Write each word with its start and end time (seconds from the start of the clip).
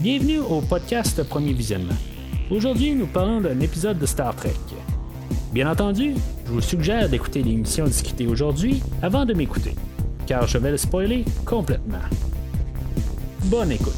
Bienvenue 0.00 0.38
au 0.38 0.60
podcast 0.60 1.20
Premier 1.24 1.52
Visionnement. 1.52 1.96
Aujourd'hui, 2.52 2.94
nous 2.94 3.08
parlons 3.08 3.40
d'un 3.40 3.58
épisode 3.58 3.98
de 3.98 4.06
Star 4.06 4.32
Trek. 4.36 4.54
Bien 5.52 5.68
entendu, 5.68 6.14
je 6.46 6.52
vous 6.52 6.60
suggère 6.60 7.08
d'écouter 7.08 7.42
l'émission 7.42 7.84
discutée 7.84 8.28
aujourd'hui 8.28 8.80
avant 9.02 9.24
de 9.24 9.34
m'écouter, 9.34 9.74
car 10.24 10.46
je 10.46 10.56
vais 10.58 10.70
le 10.70 10.76
spoiler 10.76 11.24
complètement. 11.44 11.98
Bonne 13.46 13.72
écoute. 13.72 13.92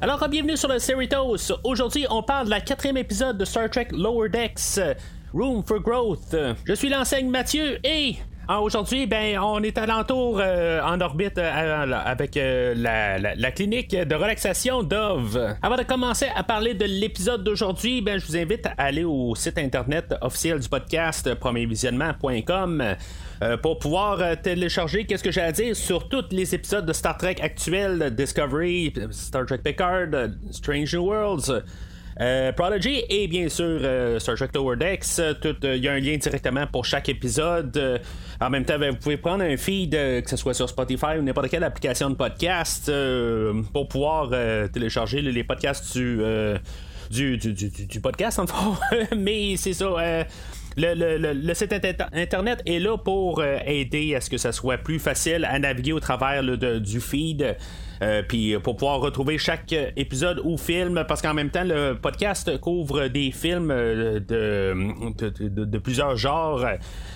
Alors, 0.00 0.28
bienvenue 0.28 0.56
sur 0.56 0.68
le 0.68 0.80
Cerritos. 0.80 1.52
Aujourd'hui, 1.62 2.04
on 2.10 2.24
parle 2.24 2.46
de 2.46 2.50
la 2.50 2.60
quatrième 2.60 2.96
épisode 2.96 3.38
de 3.38 3.44
Star 3.44 3.70
Trek 3.70 3.88
Lower 3.92 4.28
Decks, 4.28 4.80
Room 5.32 5.62
for 5.64 5.78
Growth. 5.78 6.34
Je 6.64 6.72
suis 6.72 6.88
l'enseigne 6.88 7.30
Mathieu 7.30 7.78
et 7.84 8.16
ah, 8.52 8.60
aujourd'hui, 8.62 9.06
ben, 9.06 9.38
on 9.38 9.62
est 9.62 9.78
alentour 9.78 10.40
euh, 10.40 10.82
en 10.82 11.00
orbite 11.00 11.38
euh, 11.38 11.92
avec 12.04 12.36
euh, 12.36 12.74
la, 12.74 13.50
clinique 13.52 13.94
de 13.94 14.14
relaxation 14.16 14.82
Dove. 14.82 15.54
Avant 15.62 15.76
de 15.76 15.84
commencer 15.84 16.26
à 16.34 16.42
parler 16.42 16.74
de 16.74 16.84
l'épisode 16.84 17.44
d'aujourd'hui, 17.44 18.02
ben, 18.02 18.18
je 18.18 18.26
vous 18.26 18.36
invite 18.36 18.66
à 18.66 18.72
aller 18.76 19.04
au 19.04 19.36
site 19.36 19.56
internet 19.56 20.16
officiel 20.20 20.58
du 20.58 20.68
podcast 20.68 21.32
premiervisionnement.com. 21.36 22.96
pour 23.62 23.78
pouvoir 23.78 24.40
télécharger 24.42 25.04
qu'est-ce 25.04 25.22
que 25.22 25.30
j'ai 25.30 25.42
à 25.42 25.52
dire 25.52 25.76
sur 25.76 26.08
tous 26.08 26.24
les 26.32 26.52
épisodes 26.52 26.84
de 26.84 26.92
Star 26.92 27.18
Trek 27.18 27.36
actuels, 27.40 28.12
Discovery, 28.16 28.92
Star 29.12 29.46
Trek 29.46 29.58
Picard, 29.58 30.08
Strange 30.50 30.92
New 30.92 31.04
Worlds, 31.04 31.62
euh, 32.20 32.52
Prodigy 32.52 33.02
et 33.08 33.28
bien 33.28 33.48
sûr 33.48 33.64
euh, 33.82 34.18
Star 34.18 34.36
Trek. 34.36 34.50
Euh, 34.54 35.34
il 35.76 35.82
y 35.82 35.88
a 35.88 35.92
un 35.92 36.00
lien 36.00 36.16
directement 36.16 36.66
pour 36.66 36.84
chaque 36.84 37.08
épisode. 37.08 38.00
en 38.40 38.50
même 38.50 38.64
temps, 38.64 38.78
ben, 38.78 38.90
vous 38.90 38.96
pouvez 38.96 39.16
prendre 39.16 39.44
un 39.44 39.56
feed, 39.56 39.92
que 39.92 40.28
ce 40.28 40.36
soit 40.36 40.54
sur 40.54 40.68
Spotify 40.68 41.18
ou 41.18 41.22
n'importe 41.22 41.48
quelle 41.48 41.64
application 41.64 42.10
de 42.10 42.14
podcast, 42.14 42.90
pour 43.72 43.88
pouvoir 43.88 44.30
télécharger 44.72 45.22
les 45.22 45.44
podcasts 45.44 45.96
du, 45.96 47.38
podcast, 48.02 48.38
en 48.38 48.46
fait. 48.46 49.14
Mais 49.16 49.56
c'est 49.56 49.74
ça. 49.74 49.88
Le, 50.76 51.54
site 51.54 51.72
internet 51.72 52.62
est 52.66 52.78
là 52.78 52.96
pour 52.96 53.42
aider 53.42 54.14
à 54.14 54.20
ce 54.20 54.30
que 54.30 54.38
ça 54.38 54.52
soit 54.52 54.78
plus 54.78 54.98
facile 54.98 55.44
à 55.44 55.58
naviguer 55.58 55.92
au 55.92 56.00
travers 56.00 56.42
du 56.42 57.00
feed. 57.00 57.56
Euh, 58.02 58.22
puis 58.26 58.58
pour 58.62 58.76
pouvoir 58.76 59.00
retrouver 59.00 59.36
chaque 59.38 59.74
épisode 59.96 60.40
ou 60.44 60.56
film, 60.56 61.04
parce 61.06 61.20
qu'en 61.20 61.34
même 61.34 61.50
temps, 61.50 61.64
le 61.64 61.94
podcast 61.94 62.58
couvre 62.58 63.08
des 63.08 63.30
films 63.30 63.70
euh, 63.70 64.20
de, 64.20 65.64
de, 65.64 65.78
plusieurs 65.78 66.16
genres, 66.16 66.64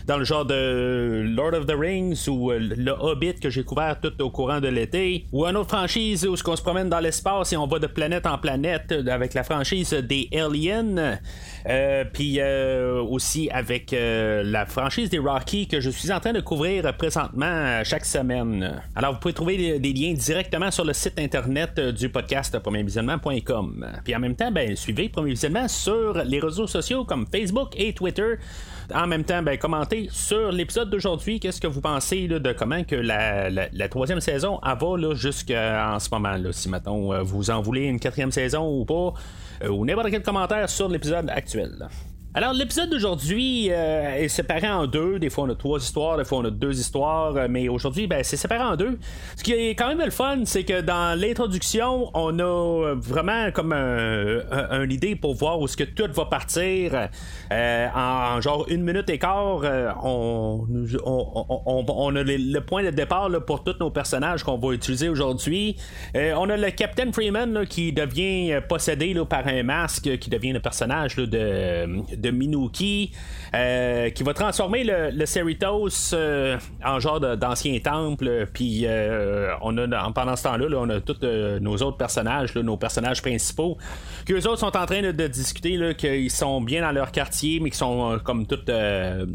dans 0.07 0.19
le 0.19 0.25
genre 0.25 0.45
de 0.45 1.25
Lord 1.27 1.55
of 1.55 1.67
the 1.67 1.75
Rings 1.79 2.29
ou 2.29 2.51
euh, 2.51 2.59
Le 2.59 2.93
Hobbit 2.93 3.35
que 3.35 3.51
j'ai 3.51 3.65
couvert 3.65 4.01
tout 4.01 4.13
au 4.23 4.31
courant 4.31 4.61
de 4.61 4.69
l'été, 4.69 5.27
ou 5.33 5.47
une 5.47 5.57
autre 5.57 5.71
franchise 5.77 6.27
où 6.27 6.35
on 6.47 6.57
se 6.57 6.63
promène 6.63 6.89
dans 6.89 7.01
l'espace 7.01 7.53
et 7.53 7.57
on 7.57 7.67
va 7.67 7.79
de 7.79 7.87
planète 7.87 8.27
en 8.27 8.39
planète 8.39 8.93
avec 9.07 9.35
la 9.35 9.45
franchise 9.45 9.93
des 9.93 10.29
Aliens, 10.33 11.19
puis 12.13 12.41
aussi 13.09 13.49
avec 13.51 13.95
la 13.95 14.67
franchise 14.67 15.11
des 15.11 15.19
Rocky 15.19 15.67
que 15.67 15.81
je 15.81 15.91
suis 15.91 16.13
en 16.13 16.21
train 16.21 16.33
de 16.33 16.41
couvrir 16.41 16.97
présentement 16.97 17.83
chaque 17.85 18.05
semaine. 18.05 18.83
Alors 18.95 19.15
vous 19.15 19.21
pouvez 19.21 19.35
trouver 19.35 19.79
des 19.79 19.93
liens 19.93 20.13
directement 20.13 20.71
sur 20.71 20.85
le 20.85 20.93
site 20.93 21.19
internet 21.19 21.73
euh, 21.79 21.93
du 21.93 22.09
podcast 22.09 22.59
premiervisionnement.com. 22.59 23.87
Puis 24.05 24.15
en 24.15 24.21
même 24.21 24.37
temps, 24.37 24.51
ben, 24.51 24.77
suivez 24.77 25.09
Premier 25.09 25.31
Visionnement 25.31 25.69
sur 25.69 26.15
les 26.25 26.41
réseaux 26.41 26.67
sociaux 26.67 27.05
comme 27.05 27.27
Facebook 27.27 27.75
et 27.77 27.93
Twitter. 27.93 28.35
En 28.93 29.07
même 29.07 29.25
temps, 29.25 29.43
ben, 29.43 29.57
commentez 29.57 30.09
sur 30.11 30.53
l'épisode 30.53 30.91
d'aujourd'hui. 30.91 31.41
Qu'est-ce 31.41 31.61
que 31.61 31.67
vous 31.67 31.81
pensez 31.81 32.29
de 32.29 32.53
comment 32.53 32.85
que 32.85 32.97
la, 32.97 33.89
troisième 33.89 34.21
saison 34.21 34.61
va 34.63 35.15
jusqu'à 35.15 35.93
en 35.95 35.99
ce 35.99 36.09
moment. 36.13 36.37
Là, 36.37 36.53
si 36.53 36.69
maintenant 36.69 37.13
euh, 37.13 37.23
vous 37.23 37.51
en 37.51 37.63
voulez 37.63 37.85
une 37.85 38.01
quatrième 38.01 38.33
saison 38.33 38.81
ou 38.81 38.85
pas, 38.85 39.15
euh, 39.63 39.69
ou 39.69 39.85
n'importe 39.85 40.11
quel 40.11 40.23
commentaire 40.23 40.69
sur 40.69 40.89
l'épisode 40.89 41.31
actuel. 41.31 41.89
Alors, 42.37 42.53
l'épisode 42.53 42.91
d'aujourd'hui 42.91 43.69
euh, 43.71 44.17
est 44.17 44.27
séparé 44.27 44.69
en 44.69 44.89
deux. 44.89 45.21
Des 45.21 45.31
fois, 45.31 45.45
on 45.45 45.51
a 45.51 45.55
trois 45.55 45.79
histoires, 45.79 46.19
des 46.19 46.25
fois, 46.25 46.39
on 46.39 46.45
a 46.45 46.51
deux 46.51 46.81
histoires. 46.81 47.37
Euh, 47.37 47.47
mais 47.49 47.69
aujourd'hui, 47.69 48.09
ben, 48.09 48.25
c'est 48.25 48.37
séparé 48.37 48.65
en 48.65 48.75
deux. 48.75 48.99
Ce 49.37 49.45
qui 49.45 49.53
est 49.53 49.77
quand 49.77 49.87
même 49.87 50.05
le 50.05 50.11
fun, 50.11 50.41
c'est 50.45 50.65
que 50.65 50.81
dans 50.81 51.17
l'introduction, 51.17 52.11
on 52.13 52.37
a 52.41 52.95
vraiment 52.97 53.53
comme 53.53 53.73
un, 53.73 54.91
idée 54.91 55.15
pour 55.15 55.37
voir 55.37 55.61
où 55.61 55.69
ce 55.69 55.77
que 55.77 55.85
tout 55.85 56.13
va 56.13 56.25
partir. 56.25 57.09
Euh, 57.53 57.89
en, 57.95 58.41
genre 58.41 58.67
une 58.69 58.83
minute 58.83 59.09
et 59.11 59.19
quart, 59.21 59.63
on, 60.03 60.67
on, 61.07 62.17
a 62.17 62.23
le, 62.25 62.61
point 62.63 62.83
de 62.83 62.91
départ 62.91 63.31
pour 63.47 63.63
tous 63.63 63.77
nos 63.79 63.91
personnages 63.91 64.43
qu'on 64.43 64.59
va 64.59 64.73
utiliser 64.73 65.09
aujourd'hui. 65.09 65.77
on 66.15 66.51
a 66.51 66.57
le 66.57 66.71
Captain 66.73 67.13
Freeman 67.13 67.65
qui 67.69 67.93
devient 67.93 68.61
possédé 68.69 69.15
par 69.29 69.47
un 69.47 69.63
masque, 69.63 70.19
qui 70.19 70.31
devient 70.31 70.53
le 70.53 70.61
personnage 70.61 71.15
de 71.15 72.24
de 72.24 72.24
Minuki 72.31 73.13
euh, 73.55 74.11
qui 74.11 74.23
va 74.23 74.35
transformer 74.35 74.83
le, 74.85 75.11
le 75.11 75.27
Cerritos 75.27 76.13
euh, 76.13 76.59
en 76.85 76.99
genre 76.99 77.21
d'ancien 77.21 77.79
temple. 77.79 78.49
Puis 78.53 78.83
euh, 78.85 79.55
on 79.63 79.77
a 79.79 80.11
pendant 80.13 80.35
ce 80.35 80.45
temps-là, 80.45 80.67
on 80.77 80.89
a 80.91 81.01
tous 81.01 81.23
nos 81.61 81.77
autres 81.77 81.97
personnages, 81.97 82.55
nos 82.57 82.77
personnages 82.77 83.23
principaux, 83.23 83.79
qui 84.27 84.33
eux 84.33 84.49
autres 84.49 84.59
sont 84.59 84.77
en 84.77 84.87
train 84.87 85.03
de 85.03 85.27
discuter 85.27 85.95
qu'ils 85.97 86.31
sont 86.31 86.61
bien 86.61 86.83
dans 86.83 86.93
leur 86.93 87.13
quartier, 87.13 87.61
mais 87.61 87.71
qui 87.71 87.79
sont 87.79 88.19
comme 88.25 88.47
tous 88.47 88.71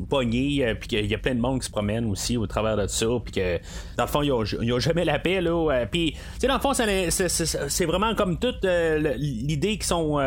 pognés, 0.09 0.75
puis 0.79 0.89
qu'il 0.89 1.05
y 1.05 1.15
a 1.15 1.17
plein 1.17 1.35
de 1.35 1.39
monde 1.39 1.59
qui 1.59 1.67
se 1.67 1.71
promènent 1.71 2.09
aussi 2.09 2.37
au 2.37 2.47
travers 2.47 2.75
de 2.75 2.87
ça, 2.87 3.07
puis 3.23 3.33
que 3.33 3.57
dans 3.97 4.03
le 4.03 4.09
fond, 4.09 4.21
ils 4.21 4.67
n'ont 4.67 4.79
jamais 4.79 5.05
la 5.05 5.19
paix. 5.19 5.41
Là, 5.41 5.85
puis, 5.89 6.15
dans 6.41 6.55
le 6.55 6.59
fond, 6.59 6.73
c'est 6.73 7.85
vraiment 7.85 8.15
comme 8.15 8.37
toute 8.37 8.65
l'idée 8.65 9.77
qui 9.77 9.87
sont 9.87 10.19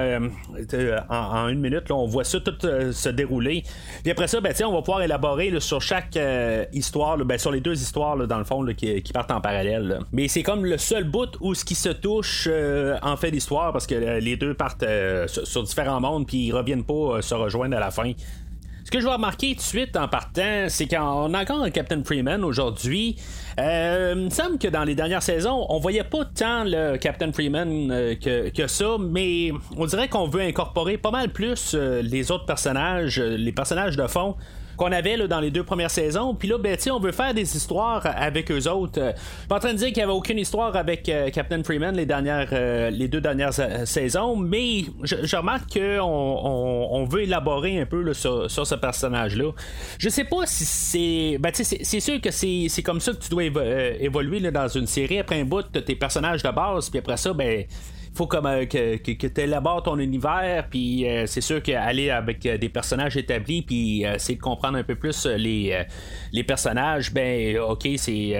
en, 1.09 1.49
une 1.49 1.61
minute, 1.61 1.91
on 1.91 2.07
voit 2.07 2.25
ça 2.25 2.41
tout 2.41 2.52
se 2.61 3.09
dérouler. 3.09 3.65
Puis 4.03 4.11
après 4.11 4.29
ça, 4.29 4.41
ben, 4.41 4.53
on 4.65 4.73
va 4.73 4.83
pouvoir 4.83 5.03
élaborer 5.03 5.59
sur 5.61 5.81
chaque 5.81 6.17
euh, 6.17 6.65
histoire, 6.73 7.17
ben, 7.19 7.39
sur 7.39 7.51
les 7.51 7.61
deux 7.61 7.81
histoires, 7.81 8.17
dans 8.17 8.39
le 8.39 8.45
fond, 8.45 8.65
qui, 8.77 9.03
partent 9.13 9.31
en 9.31 9.41
parallèle. 9.41 10.01
Mais 10.13 10.29
c'est 10.29 10.43
comme 10.43 10.65
le 10.65 10.79
seul 10.79 11.05
bout 11.05 11.37
où 11.41 11.55
ce 11.55 11.65
qui 11.65 11.75
se 11.75 11.89
touche 11.89 12.49
euh, 12.51 12.97
en 13.03 13.17
fait 13.17 13.31
d'histoire, 13.31 13.73
parce 13.73 13.87
que 13.87 13.95
euh, 13.95 14.21
les 14.21 14.37
deux 14.37 14.55
partent 14.55 14.85
sur, 15.27 15.63
différents 15.63 16.01
mondes, 16.01 16.27
puis 16.27 16.47
ils 16.47 16.53
reviennent 16.53 16.85
pas 16.85 17.23
se 17.23 17.35
rejoindre 17.35 17.77
à 17.77 17.81
la 17.81 17.91
fin. 17.91 18.13
Ce 18.93 18.99
que 18.99 19.01
je 19.01 19.07
vais 19.07 19.15
remarquer 19.15 19.53
tout 19.53 19.63
de 19.63 19.63
suite 19.63 19.97
en 19.97 20.07
partant, 20.07 20.67
c'est 20.69 20.87
qu'on 20.87 21.33
a 21.33 21.41
encore 21.41 21.63
un 21.63 21.71
Captain 21.71 22.05
Freeman 22.05 22.45
aujourd'hui. 22.45 23.17
il 23.57 23.63
me 23.65 24.29
semble 24.29 24.59
que 24.59 24.69
dans 24.69 24.85
les 24.85 24.95
dernières 24.95 25.23
saisons, 25.23 25.65
on 25.71 25.79
voyait 25.79 26.05
pas 26.05 26.27
tant 26.27 26.65
le 26.65 26.99
Captain 26.99 27.33
Freeman 27.33 27.89
que, 28.21 28.51
que, 28.51 28.67
ça, 28.67 28.99
mais 29.01 29.51
on 29.79 29.87
dirait 29.87 30.09
qu'on 30.09 30.29
veut 30.29 30.43
incorporer 30.43 30.99
pas 30.99 31.11
mal 31.11 31.31
plus 31.31 31.75
les 31.75 32.31
autres 32.31 32.45
personnages, 32.45 33.19
les 33.19 33.53
personnages 33.53 33.97
de 33.97 34.07
fond 34.07 34.37
qu'on 34.83 34.91
avait 34.91 35.17
là, 35.17 35.29
dans 35.29 35.39
les 35.39 35.53
deux 35.53 35.63
premières 35.63 35.93
saisons. 35.93 36.35
Puis 36.35 36.49
là, 36.49 36.59
ben, 36.59 36.77
on 36.91 36.99
veut 36.99 37.13
faire 37.13 37.33
des 37.33 37.57
histoires 37.57 38.03
avec 38.05 38.51
eux 38.51 38.69
autres. 38.69 39.01
Euh, 39.01 39.13
pas 39.49 39.57
en 39.57 39.61
train 39.61 39.73
de 39.73 39.79
dire 39.79 39.89
qu'il 39.89 39.99
n'y 39.99 40.03
avait 40.03 40.13
aucune 40.13 40.39
histoire 40.39 40.75
avec 40.75 41.09
euh, 41.09 41.31
Captain 41.31 41.63
Freeman 41.63 41.95
les, 41.95 42.05
dernières, 42.05 42.49
euh, 42.53 42.91
les 42.91 43.07
deux 43.07 43.21
dernières 43.21 43.53
saisons, 43.87 44.35
mais 44.35 44.83
je, 45.05 45.37
remarque 45.37 45.75
qu'on 45.75 46.01
on, 46.03 47.05
veut 47.05 47.23
élaborer 47.23 47.81
un 47.81 47.87
peu 47.87 48.13
sur, 48.13 48.51
ce 48.51 48.75
personnage-là. 48.75 49.53
Je 49.99 50.09
sais 50.09 50.25
pas 50.25 50.47
si 50.47 50.65
c'est. 50.65 51.39
Ben, 51.39 51.53
c'est 51.55 52.01
sûr 52.01 52.21
que 52.21 52.33
c'est 52.33 52.83
comme 52.83 53.01
ça 53.01 53.13
que 53.13 53.19
tu 53.19 53.29
dois 53.29 53.45
évoluer 53.45 54.41
dans 54.51 54.69
une 54.69 54.89
série. 54.89 55.21
Après 55.21 55.41
un 55.41 55.45
bout, 55.45 55.63
tes 55.63 55.95
personnages 55.95 56.43
de 56.43 56.51
base, 56.51 56.91
puis 56.91 56.99
après 56.99 57.17
ça, 57.17 57.33
ben 57.33 57.65
faut 58.15 58.27
comme 58.27 58.47
euh, 58.47 58.67
que, 58.67 58.97
que, 58.97 59.27
tu 59.27 59.41
élabores 59.41 59.83
ton 59.83 59.99
univers, 59.99 60.67
puis 60.69 61.09
euh, 61.09 61.27
c'est 61.27 61.41
sûr 61.41 61.63
qu'aller 61.63 62.11
avec 62.11 62.45
euh, 62.45 62.59
des 62.59 62.69
personnages 62.69 63.17
établis, 63.17 63.63
puis 63.63 64.05
c'est 64.19 64.35
de 64.35 64.41
comprendre 64.41 64.79
un 64.79 64.83
peu 64.83 64.95
plus 64.95 65.27
les, 65.27 65.85
les 66.33 66.45
personnages, 66.45 67.13
ben 67.13 67.59
ok, 67.59 67.89
c'est 67.97 68.37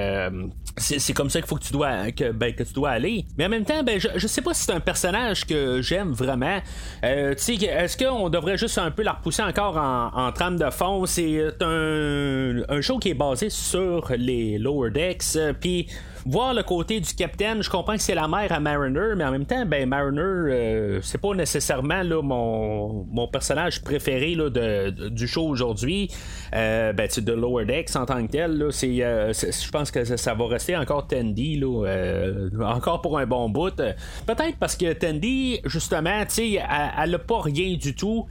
c'est 0.79 1.13
comme 1.13 1.29
ça 1.29 1.41
qu'il 1.41 1.49
faut 1.49 1.57
que 1.57 1.65
tu 1.65 1.73
dois 1.73 2.11
que, 2.13 2.33
ben, 2.33 2.55
que 2.55 2.63
tu 2.63 2.73
dois 2.73 2.91
aller. 2.91 3.25
Mais 3.37 3.47
en 3.47 3.49
même 3.49 3.65
temps, 3.65 3.83
ben, 3.83 4.01
je, 4.01 4.09
je 4.17 4.27
sais 4.27 4.41
pas 4.41 4.55
si 4.55 4.65
c'est 4.65 4.73
un 4.73 4.81
personnage 4.81 5.45
que 5.47 5.83
j'aime 5.83 6.13
vraiment. 6.13 6.61
Euh, 7.05 7.35
est-ce 7.35 7.97
qu'on 7.97 8.31
devrait 8.31 8.57
juste 8.57 8.79
un 8.79 8.91
peu 8.91 9.03
la 9.03 9.13
repousser 9.13 9.43
encore 9.43 9.77
en, 9.77 10.11
en 10.15 10.33
trame 10.33 10.57
de 10.57 10.71
fond? 10.71 11.05
C'est 11.07 11.41
un, 11.61 12.63
un 12.69 12.81
show 12.81 12.99
qui 12.99 13.11
est 13.11 13.15
basé 13.15 13.51
sur 13.51 14.13
les 14.17 14.59
lower 14.59 14.91
decks. 14.91 15.39
Puis 15.61 15.89
voir 16.27 16.55
le 16.55 16.63
côté 16.63 17.01
du 17.01 17.15
capitaine, 17.15 17.63
je 17.63 17.71
comprends 17.71 17.95
que 17.95 18.03
c'est 18.03 18.15
la 18.15 18.29
mère 18.29 18.53
à 18.53 18.61
Mariner, 18.61 19.15
mais 19.17 19.25
en 19.25 19.31
même 19.31 19.47
temps, 19.47 19.65
ben 19.67 19.89
Mariner, 19.89 20.21
euh, 20.21 21.01
c'est 21.03 21.21
pas 21.21 21.35
nécessairement 21.35 22.03
là, 22.03 22.23
mon, 22.23 23.07
mon 23.11 23.27
personnage 23.29 23.83
préféré 23.83 24.35
là, 24.35 24.49
de, 24.51 25.09
du 25.09 25.27
show 25.27 25.47
aujourd'hui. 25.47 26.11
Euh, 26.55 26.93
ben, 26.93 27.09
de 27.15 27.33
Lower 27.33 27.65
Decks 27.65 27.95
en 27.97 28.07
tant 28.07 28.25
que 28.27 28.33
tel, 28.33 28.63
euh, 28.63 29.33
je 29.33 29.71
pense 29.71 29.91
que 29.91 30.05
ça, 30.05 30.35
va 30.35 30.47
rester 30.47 30.77
encore 30.77 31.07
Tandy, 31.07 31.59
là, 31.59 32.49
encore 32.63 33.03
pour 33.03 33.19
un 33.19 33.27
bon 33.27 33.49
bout. 33.49 33.75
Peut-être 33.75 34.57
parce 34.59 34.77
que 34.77 34.93
Tandy, 34.93 35.61
justement, 35.65 36.25
sais, 36.29 36.59
elle, 36.99 37.11
n'a 37.11 37.19
pas 37.19 37.41
rien 37.43 37.77
du 37.77 37.95
tout. 37.95 38.27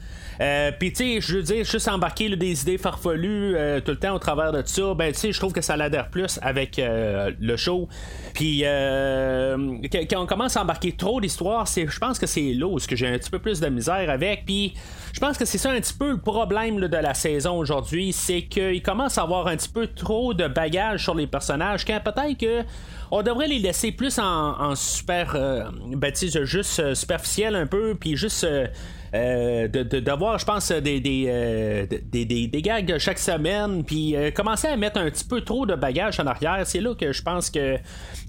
Puis, 0.80 0.94
tu 0.94 0.96
sais, 0.96 1.22
je 1.22 1.38
veux 1.38 1.44
dire, 1.44 1.66
juste 1.66 1.88
embarquer 1.88 2.36
des 2.36 2.62
idées 2.62 2.78
farfelues 2.78 3.56
tout 3.86 3.92
le 3.92 3.98
temps 3.98 4.16
au 4.16 4.20
travers 4.20 4.52
de 4.52 4.64
ça, 4.66 4.94
ben, 4.94 5.12
tu 5.12 5.20
sais, 5.20 5.32
je 5.32 5.40
trouve 5.40 5.54
que 5.54 5.62
ça 5.62 5.78
l'adhère 5.78 6.10
plus 6.10 6.40
avec 6.42 6.80
le 6.82 7.56
show. 7.58 7.81
Puis, 8.34 8.64
quand 8.64 10.22
on 10.22 10.26
commence 10.26 10.58
à 10.58 10.62
embarquer 10.62 10.92
trop 10.94 11.22
d'histoires, 11.22 11.66
je 11.66 12.00
pense 12.00 12.20
que 12.20 12.28
c'est 12.28 12.54
là 12.54 12.68
où 12.68 12.78
j'ai 12.80 13.08
un 13.08 13.18
petit 13.18 13.30
peu 13.30 13.40
plus 13.40 13.60
de 13.60 13.68
misère 13.68 14.10
avec. 14.10 14.46
Puis, 14.46 14.74
je 15.14 15.20
pense 15.20 15.38
que 15.38 15.46
c'est 15.46 15.58
ça 15.58 15.72
un 15.72 15.80
petit 15.80 15.94
peu 15.94 16.12
le 16.12 16.20
problème 16.20 16.80
de 16.80 16.98
la 16.98 17.14
saison 17.14 17.58
aujourd'hui, 17.58 18.14
c'est 18.14 18.44
qu'il 18.44 18.82
commence 18.82 19.18
à 19.18 19.24
avoir 19.24 19.48
un 19.48 19.58
petit 19.58 19.70
peu 19.70 19.88
trop 19.88 20.34
de 20.34 20.48
bagages 20.48 21.04
sur 21.04 21.16
les 21.16 21.28
personnages, 21.28 21.86
quand 21.86 22.00
peut-être 22.04 22.38
que 22.38 22.64
on 23.12 23.22
devrait 23.22 23.48
les 23.48 23.60
laisser 23.60 23.92
plus 23.92 24.20
en, 24.20 24.74
super, 24.76 25.34
euh, 25.36 25.66
ben, 25.96 26.14
juste 26.16 26.80
euh, 26.80 26.96
superficiel 26.96 27.56
un 27.56 27.68
peu, 27.68 27.96
puis 27.96 28.16
juste 28.16 28.48
euh, 29.14 29.68
euh, 29.76 30.02
d'avoir, 30.02 30.40
je 30.40 30.46
pense, 30.46 30.72
des, 30.72 31.00
des, 31.00 31.26
euh, 31.28 31.86
des, 32.12 32.26
des, 32.26 32.62
gags 32.62 32.98
chaque 32.98 33.20
semaine, 33.20 33.84
puis 33.84 34.16
euh, 34.16 34.32
commencer 34.32 34.68
à 34.68 34.78
mettre 34.78 35.00
un 35.00 35.10
petit 35.10 35.26
peu 35.26 35.42
trop 35.42 35.66
de 35.66 35.76
bagages 35.76 36.20
en 36.20 36.28
arrière. 36.28 36.62
C'est 36.66 36.80
là 36.80 36.96
que 36.96 37.12
je 37.12 37.22
pense 37.22 37.50
que, 37.50 37.78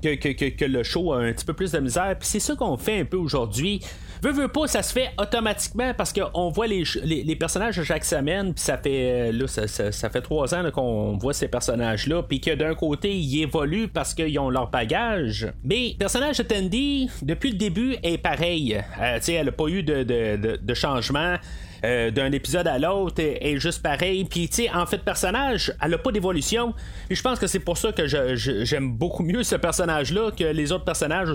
que, 0.02 0.14
que, 0.14 0.48
que, 0.48 0.64
le 0.64 0.82
show 0.82 1.12
a 1.12 1.18
un 1.18 1.32
petit 1.32 1.44
peu 1.44 1.52
plus 1.52 1.70
de 1.72 1.78
misère. 1.78 2.16
Puis 2.18 2.28
c'est 2.28 2.40
ça 2.40 2.56
qu'on 2.56 2.76
fait 2.76 3.00
un 3.00 3.04
peu 3.04 3.16
aujourd'hui. 3.16 3.80
Veux, 4.22 4.30
veux 4.30 4.48
pas, 4.48 4.68
ça 4.68 4.82
se 4.82 4.92
fait 4.92 5.10
automatiquement 5.18 5.94
parce 5.94 6.12
qu'on 6.12 6.48
voit 6.50 6.68
les, 6.68 6.84
les, 7.02 7.34
personnages 7.34 7.82
chaque 7.82 8.04
semaine, 8.04 8.54
puis 8.54 8.62
ça 8.62 8.78
fait 8.78 9.32
là, 9.32 9.48
ça, 9.48 9.66
ça, 9.66 10.10
fait 10.10 10.20
trois 10.20 10.54
ans 10.54 10.70
qu'on 10.70 11.16
voit 11.16 11.32
ces 11.32 11.48
personnages-là, 11.48 12.22
puis 12.22 12.40
que 12.40 12.54
d'un 12.54 12.76
côté, 12.76 13.12
ils 13.12 13.42
évoluent 13.42 13.88
parce 13.88 14.14
qu'ils 14.14 14.38
ont 14.38 14.48
leur 14.48 14.70
bagage. 14.70 15.52
Mais 15.64 15.88
le 15.94 15.98
personnage 15.98 16.38
de 16.38 16.44
Tandy, 16.44 17.10
depuis 17.20 17.50
le 17.50 17.56
début, 17.56 17.96
est 18.04 18.18
pareil. 18.18 18.80
sais 19.20 19.32
elle 19.32 19.48
a 19.48 19.52
pas 19.52 19.66
eu 19.66 19.82
de, 19.82 20.04
de, 20.04 20.56
de 20.56 20.71
changement. 20.74 21.36
Euh, 21.84 22.12
d'un 22.12 22.30
épisode 22.30 22.68
à 22.68 22.78
l'autre 22.78 23.16
est, 23.18 23.58
juste 23.58 23.82
pareil. 23.82 24.24
Puis, 24.24 24.48
tu 24.48 24.62
sais, 24.62 24.70
en 24.70 24.86
fait, 24.86 24.98
personnage, 24.98 25.72
elle 25.82 25.94
a 25.94 25.98
pas 25.98 26.12
d'évolution. 26.12 26.74
Puis, 27.08 27.16
je 27.16 27.22
pense 27.22 27.40
que 27.40 27.48
c'est 27.48 27.58
pour 27.58 27.76
ça 27.76 27.90
que 27.90 28.06
j'aime 28.06 28.92
beaucoup 28.92 29.24
mieux 29.24 29.42
ce 29.42 29.56
personnage-là 29.56 30.30
que 30.30 30.44
les 30.44 30.70
autres 30.70 30.84
personnages 30.84 31.28
où 31.28 31.34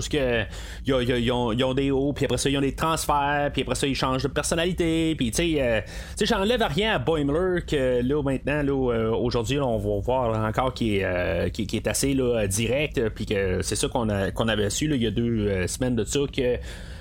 ils 0.86 1.32
ont, 1.32 1.74
des 1.74 1.90
hauts, 1.90 2.14
puis 2.14 2.24
après 2.24 2.38
ça, 2.38 2.48
ils 2.48 2.56
ont 2.56 2.62
des 2.62 2.74
transferts, 2.74 3.50
puis 3.52 3.62
après 3.62 3.74
ça, 3.74 3.86
ils 3.86 3.94
changent 3.94 4.22
de 4.22 4.28
personnalité. 4.28 5.14
Puis, 5.16 5.30
tu 5.32 5.54
sais, 5.54 5.56
euh, 5.60 5.80
j'enlève 6.22 6.62
rien 6.62 6.94
à 6.94 6.98
Boimler 6.98 7.60
que 7.66 8.00
là, 8.02 8.22
maintenant, 8.22 8.62
là, 8.62 8.92
euh, 8.94 9.10
aujourd'hui, 9.10 9.60
on 9.60 9.76
va 9.76 10.00
voir 10.00 10.48
encore 10.48 10.72
qui 10.72 10.96
est, 10.96 11.50
qui, 11.50 11.76
est 11.76 11.86
assez 11.86 12.16
direct. 12.48 13.08
Puis 13.10 13.26
que 13.26 13.60
c'est 13.60 13.76
ça 13.76 13.88
qu'on 13.88 14.08
qu'on 14.34 14.48
avait 14.48 14.70
su 14.70 14.86
il 14.86 15.02
y 15.02 15.06
a 15.06 15.10
deux 15.10 15.66
semaines 15.66 15.96
de 15.96 16.04
ça 16.04 16.20
que 16.34 16.58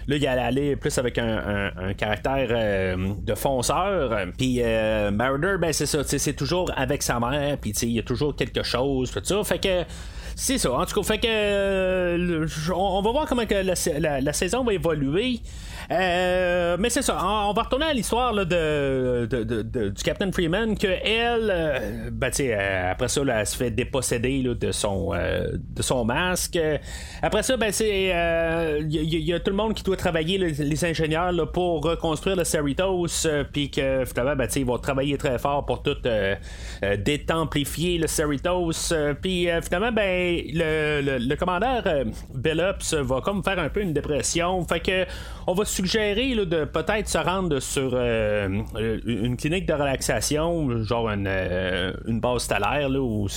Là, 0.07 0.15
il 0.15 0.25
allait 0.25 0.41
aller 0.41 0.75
plus 0.77 0.97
avec 0.97 1.17
un, 1.17 1.93
caractère 1.97 2.47
euh, 2.51 3.13
de 3.21 3.35
fonceur. 3.35 4.17
Puis 4.37 4.59
euh, 4.61 5.11
Mariner, 5.11 5.55
ben 5.59 5.73
c'est 5.73 5.85
ça, 5.85 5.99
c'est 6.05 6.33
toujours 6.33 6.71
avec 6.77 7.03
sa 7.03 7.19
mère. 7.19 7.57
Puis 7.57 7.71
il 7.71 7.91
y 7.91 7.99
a 7.99 8.03
toujours 8.03 8.35
quelque 8.35 8.63
chose, 8.63 9.11
tout 9.11 9.21
ça. 9.23 9.43
Fait 9.43 9.59
que 9.59 9.83
c'est 10.35 10.59
ça. 10.59 10.71
En 10.71 10.85
tout 10.85 11.01
cas, 11.01 11.07
fait 11.07 11.17
que 11.17 11.27
euh, 11.27 12.47
on, 12.73 13.01
va 13.01 13.11
voir 13.11 13.25
comment 13.25 13.45
que 13.45 13.55
la, 13.55 14.33
saison 14.33 14.63
va 14.63 14.73
évoluer. 14.73 15.41
Euh, 15.91 16.77
mais 16.79 16.89
c'est 16.89 17.01
ça. 17.01 17.17
On, 17.23 17.53
va 17.53 17.63
retourner 17.63 17.85
à 17.85 17.93
l'histoire 17.93 18.33
de, 18.33 19.25
du 19.25 20.03
Captain 20.03 20.31
Freeman 20.31 20.77
que 20.77 20.87
elle, 20.87 21.49
euh, 21.49 22.09
ben, 22.11 22.31
après 22.91 23.07
ça, 23.07 23.21
elle 23.21 23.47
se 23.47 23.55
fait 23.55 23.71
déposséder 23.71 24.43
de 24.43 24.71
son 24.71 25.13
de 25.13 25.81
son 25.81 26.05
masque. 26.05 26.59
Après 27.21 27.43
ça, 27.43 27.57
ben 27.57 27.71
c'est 27.71 28.13
il 28.81 29.25
y, 29.25 29.33
a 29.33 29.39
tout 29.39 29.51
le 29.51 29.57
monde 29.57 29.73
qui 29.73 29.83
doit 29.83 29.97
travailler 29.97 30.37
les 30.37 30.85
ingénieurs 30.85 31.51
pour 31.51 31.83
reconstruire 31.83 32.35
le 32.35 32.43
Cerritos, 32.43 33.27
puis 33.51 33.71
que 33.71 34.03
finalement, 34.05 34.35
ben, 34.35 34.49
ils 34.55 34.65
vont 34.65 34.77
travailler 34.77 35.17
très 35.17 35.37
fort 35.39 35.65
pour 35.65 35.83
tout 35.83 35.97
détemplifier 36.97 37.97
le 37.97 38.07
Cerritos. 38.07 38.93
puis 39.21 39.47
finalement, 39.61 39.91
ben 39.91 40.41
le, 40.53 41.17
le, 41.19 41.35
commandeur 41.35 41.83
euh, 41.85 42.05
Bellops 42.33 42.93
va 42.93 43.21
comme 43.21 43.43
faire 43.43 43.59
un 43.59 43.69
peu 43.69 43.81
une 43.81 43.93
dépression. 43.93 44.63
Fait 44.65 44.79
que 44.79 45.05
on 45.45 45.53
va 45.53 45.65
suggérer 45.77 46.33
de 46.35 46.65
peut-être 46.65 47.07
se 47.07 47.19
rendre 47.19 47.59
sur 47.59 47.91
euh, 47.93 48.63
une 49.05 49.37
clinique 49.37 49.67
de 49.67 49.73
relaxation, 49.73 50.83
genre 50.83 51.09
une, 51.09 51.27
euh, 51.27 51.93
une 52.07 52.19
base 52.19 52.43
stellaire 52.43 52.89
où 52.89 53.27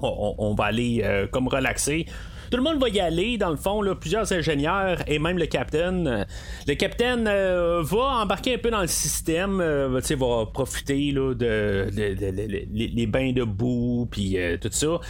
on, 0.00 0.34
on, 0.38 0.54
va 0.54 0.64
aller 0.64 1.26
comme 1.30 1.46
relaxer. 1.48 2.06
Tout 2.50 2.56
le 2.56 2.62
monde 2.62 2.80
va 2.80 2.88
y 2.88 3.00
aller, 3.00 3.38
dans 3.38 3.50
le 3.50 3.56
fond, 3.56 3.82
plusieurs 3.94 4.32
ingénieurs 4.32 4.98
et 5.06 5.18
même 5.18 5.38
le 5.38 5.46
capitaine. 5.46 6.06
Euh, 6.06 6.24
le 6.66 6.74
capitaine 6.74 7.26
euh, 7.28 7.82
va 7.82 8.22
embarquer 8.22 8.54
un 8.54 8.58
peu 8.58 8.70
dans 8.70 8.80
le 8.80 8.86
système, 8.86 9.60
euh, 9.60 9.88
va 9.88 10.46
profiter 10.46 11.10
là, 11.12 11.34
de, 11.34 11.88
les 12.72 13.06
bains 13.06 13.32
de 13.32 13.42
boue, 13.42 14.08
puis 14.10 14.36
tout 14.60 14.68
ça. 14.70 15.00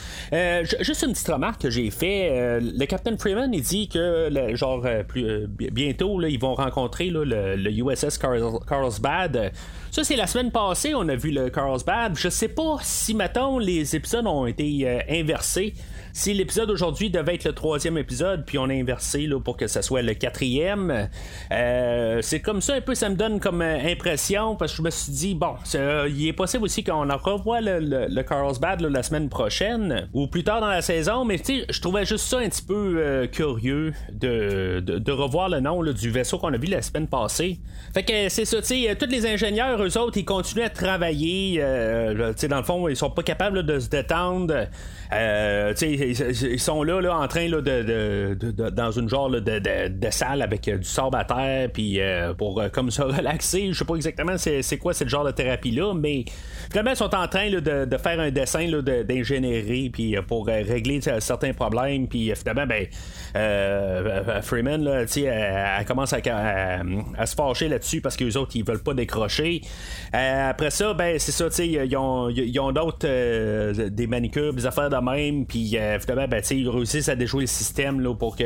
juste 0.80 1.02
une 1.02 1.12
petite 1.12 1.28
remarque 1.28 1.62
que 1.62 1.70
j'ai 1.70 1.90
fait. 1.90 2.60
le 2.60 2.84
capitaine 2.86 3.18
Freeman, 3.18 3.52
il 3.52 3.62
dit 3.62 3.88
que, 3.88 4.30
genre, 4.54 4.86
plus, 5.06 5.46
bientôt, 5.48 6.20
ils 6.22 6.40
vont 6.40 6.54
rencontrer 6.54 7.10
le, 7.10 7.24
le, 7.24 7.70
USS 7.70 8.18
Carlsbad. 8.18 9.52
Ça, 9.90 10.04
c'est 10.04 10.16
la 10.16 10.26
semaine 10.26 10.50
passée, 10.50 10.94
on 10.94 11.08
a 11.08 11.16
vu 11.16 11.30
le 11.30 11.50
Carlsbad. 11.50 12.16
Je 12.16 12.28
sais 12.28 12.48
pas 12.48 12.78
si, 12.82 13.14
mettons, 13.14 13.58
les 13.58 13.94
épisodes 13.94 14.26
ont 14.26 14.46
été 14.46 15.02
inversés 15.08 15.74
si 16.14 16.32
l'épisode 16.32 16.70
aujourd'hui 16.70 17.10
devait 17.10 17.34
être 17.34 17.44
le 17.44 17.52
troisième 17.52 17.98
épisode, 17.98 18.44
puis 18.46 18.56
on 18.56 18.70
a 18.70 18.72
inversé 18.72 19.26
là, 19.26 19.40
pour 19.40 19.56
que 19.56 19.66
ce 19.66 19.82
soit 19.82 20.00
le 20.00 20.14
quatrième, 20.14 21.08
euh, 21.50 22.20
c'est 22.22 22.40
comme 22.40 22.60
ça 22.60 22.74
un 22.74 22.80
peu, 22.80 22.94
ça 22.94 23.08
me 23.08 23.16
donne 23.16 23.40
comme 23.40 23.60
euh, 23.60 23.84
impression, 23.84 24.54
parce 24.54 24.70
que 24.70 24.78
je 24.78 24.82
me 24.82 24.90
suis 24.90 25.12
dit, 25.12 25.34
bon, 25.34 25.56
euh, 25.74 26.08
il 26.08 26.28
est 26.28 26.32
possible 26.32 26.62
aussi 26.62 26.84
qu'on 26.84 27.10
en 27.10 27.16
revoie 27.16 27.60
le, 27.60 27.80
le, 27.80 28.22
Carlsbad 28.22 28.80
la 28.80 29.02
semaine 29.02 29.28
prochaine, 29.28 30.08
ou 30.12 30.28
plus 30.28 30.44
tard 30.44 30.60
dans 30.60 30.68
la 30.68 30.82
saison, 30.82 31.24
mais 31.24 31.36
tu 31.40 31.58
sais, 31.58 31.66
je 31.68 31.80
trouvais 31.80 32.06
juste 32.06 32.26
ça 32.26 32.38
un 32.38 32.48
petit 32.48 32.62
peu 32.62 33.28
curieux 33.32 33.92
de, 34.12 34.78
de, 34.78 35.12
revoir 35.12 35.48
le 35.48 35.58
nom 35.58 35.82
du 35.82 36.10
vaisseau 36.10 36.38
qu'on 36.38 36.52
a 36.52 36.56
vu 36.56 36.68
la 36.68 36.80
semaine 36.80 37.08
passée. 37.08 37.58
Fait 37.92 38.04
que 38.04 38.28
c'est 38.28 38.44
ça, 38.44 38.58
tu 38.62 38.68
sais, 38.68 38.94
tous 38.94 39.10
les 39.10 39.26
ingénieurs, 39.26 39.82
eux 39.82 39.98
autres, 39.98 40.16
ils 40.16 40.24
continuent 40.24 40.62
à 40.64 40.70
travailler, 40.70 41.56
tu 41.56 42.32
sais, 42.36 42.46
dans 42.46 42.58
le 42.58 42.62
fond, 42.62 42.88
ils 42.88 42.96
sont 42.96 43.10
pas 43.10 43.24
capables 43.24 43.64
de 43.64 43.80
se 43.80 43.88
détendre. 43.88 44.68
Euh, 45.12 45.72
ils, 46.10 46.60
sont 46.60 46.82
là, 46.82 47.00
là 47.00 47.16
en 47.16 47.28
train 47.28 47.48
là, 47.48 47.60
de, 47.60 48.34
dans 48.70 48.90
une 48.90 49.08
genre 49.08 49.30
de, 49.30 49.40
de, 49.40 50.10
salle 50.10 50.42
avec 50.42 50.68
euh, 50.68 50.78
du 50.78 50.84
sable 50.84 51.16
à 51.16 51.24
terre, 51.24 51.70
puis 51.72 52.00
euh, 52.00 52.34
pour 52.34 52.62
comme 52.72 52.90
se 52.90 53.02
relaxer. 53.02 53.68
Je 53.72 53.78
sais 53.78 53.84
pas 53.84 53.94
exactement 53.94 54.36
c'est, 54.38 54.78
quoi 54.78 54.94
ce 54.94 55.06
genre 55.06 55.24
de 55.24 55.30
thérapie 55.30 55.70
là, 55.70 55.94
mais 55.94 56.24
vraiment 56.70 56.90
ils 56.90 56.96
sont 56.96 57.14
en 57.14 57.26
train 57.28 57.50
de, 57.50 57.96
faire 57.96 58.20
un 58.20 58.30
dessin 58.30 58.68
d'ingénierie, 59.06 59.90
puis 59.90 60.16
pour 60.26 60.46
régler 60.46 61.00
certains 61.20 61.52
problèmes, 61.52 62.08
puis 62.08 62.32
finalement 62.34 62.66
ben 62.66 64.42
Freeman 64.42 64.82
là, 64.84 65.04
elle, 65.16 65.84
commence 65.86 66.12
à, 66.12 67.26
se 67.26 67.34
fâcher 67.34 67.68
là-dessus 67.68 68.00
parce 68.00 68.16
que 68.16 68.24
les 68.24 68.36
autres 68.36 68.52
ils 68.54 68.64
veulent 68.64 68.82
pas 68.82 68.94
décrocher. 68.94 69.60
après 70.12 70.70
ça, 70.70 70.94
ben 70.94 71.18
c'est 71.18 71.32
ça, 71.32 71.46
ils 71.62 71.96
ont, 71.96 72.28
ils 72.28 72.58
ont 72.60 72.72
d'autres 72.72 73.06
des 73.88 74.06
manicures, 74.06 74.52
des 74.52 74.66
affaires 74.66 74.90
de 74.90 74.96
même, 74.96 75.46
puis 75.46 75.76
euh, 75.94 75.98
finalement, 76.00 76.28
ben, 76.28 76.42
ils 76.50 76.68
réussissent 76.68 77.08
à 77.08 77.16
déjouer 77.16 77.42
le 77.42 77.46
système 77.46 78.00
là, 78.00 78.14
pour 78.14 78.36
que. 78.36 78.44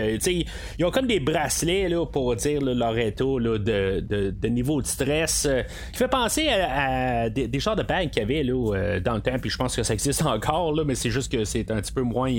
Ils 0.78 0.84
ont 0.84 0.90
comme 0.90 1.06
des 1.06 1.20
bracelets 1.20 1.88
là, 1.88 2.04
pour 2.06 2.34
dire 2.36 2.60
leur 2.60 2.96
état 2.98 3.24
là, 3.24 3.58
de, 3.58 4.00
de, 4.00 4.48
niveau 4.48 4.80
de 4.80 4.86
stress 4.86 5.46
euh, 5.48 5.62
qui 5.92 5.98
fait 5.98 6.08
penser 6.08 6.48
à, 6.48 7.28
des, 7.28 7.60
genres 7.60 7.76
de 7.76 7.82
bagues 7.82 8.10
qu'il 8.10 8.22
y 8.22 8.24
avait 8.24 8.42
là, 8.42 8.74
euh, 8.74 9.00
dans 9.00 9.14
le 9.14 9.20
temps, 9.20 9.38
puis 9.40 9.50
je 9.50 9.56
pense 9.56 9.76
que 9.76 9.82
ça 9.82 9.94
existe 9.94 10.24
encore, 10.24 10.72
là, 10.72 10.84
mais 10.84 10.94
c'est 10.94 11.10
juste 11.10 11.30
que 11.30 11.44
c'est 11.44 11.70
un 11.70 11.80
petit 11.80 11.92
peu 11.92 12.02
moins. 12.02 12.32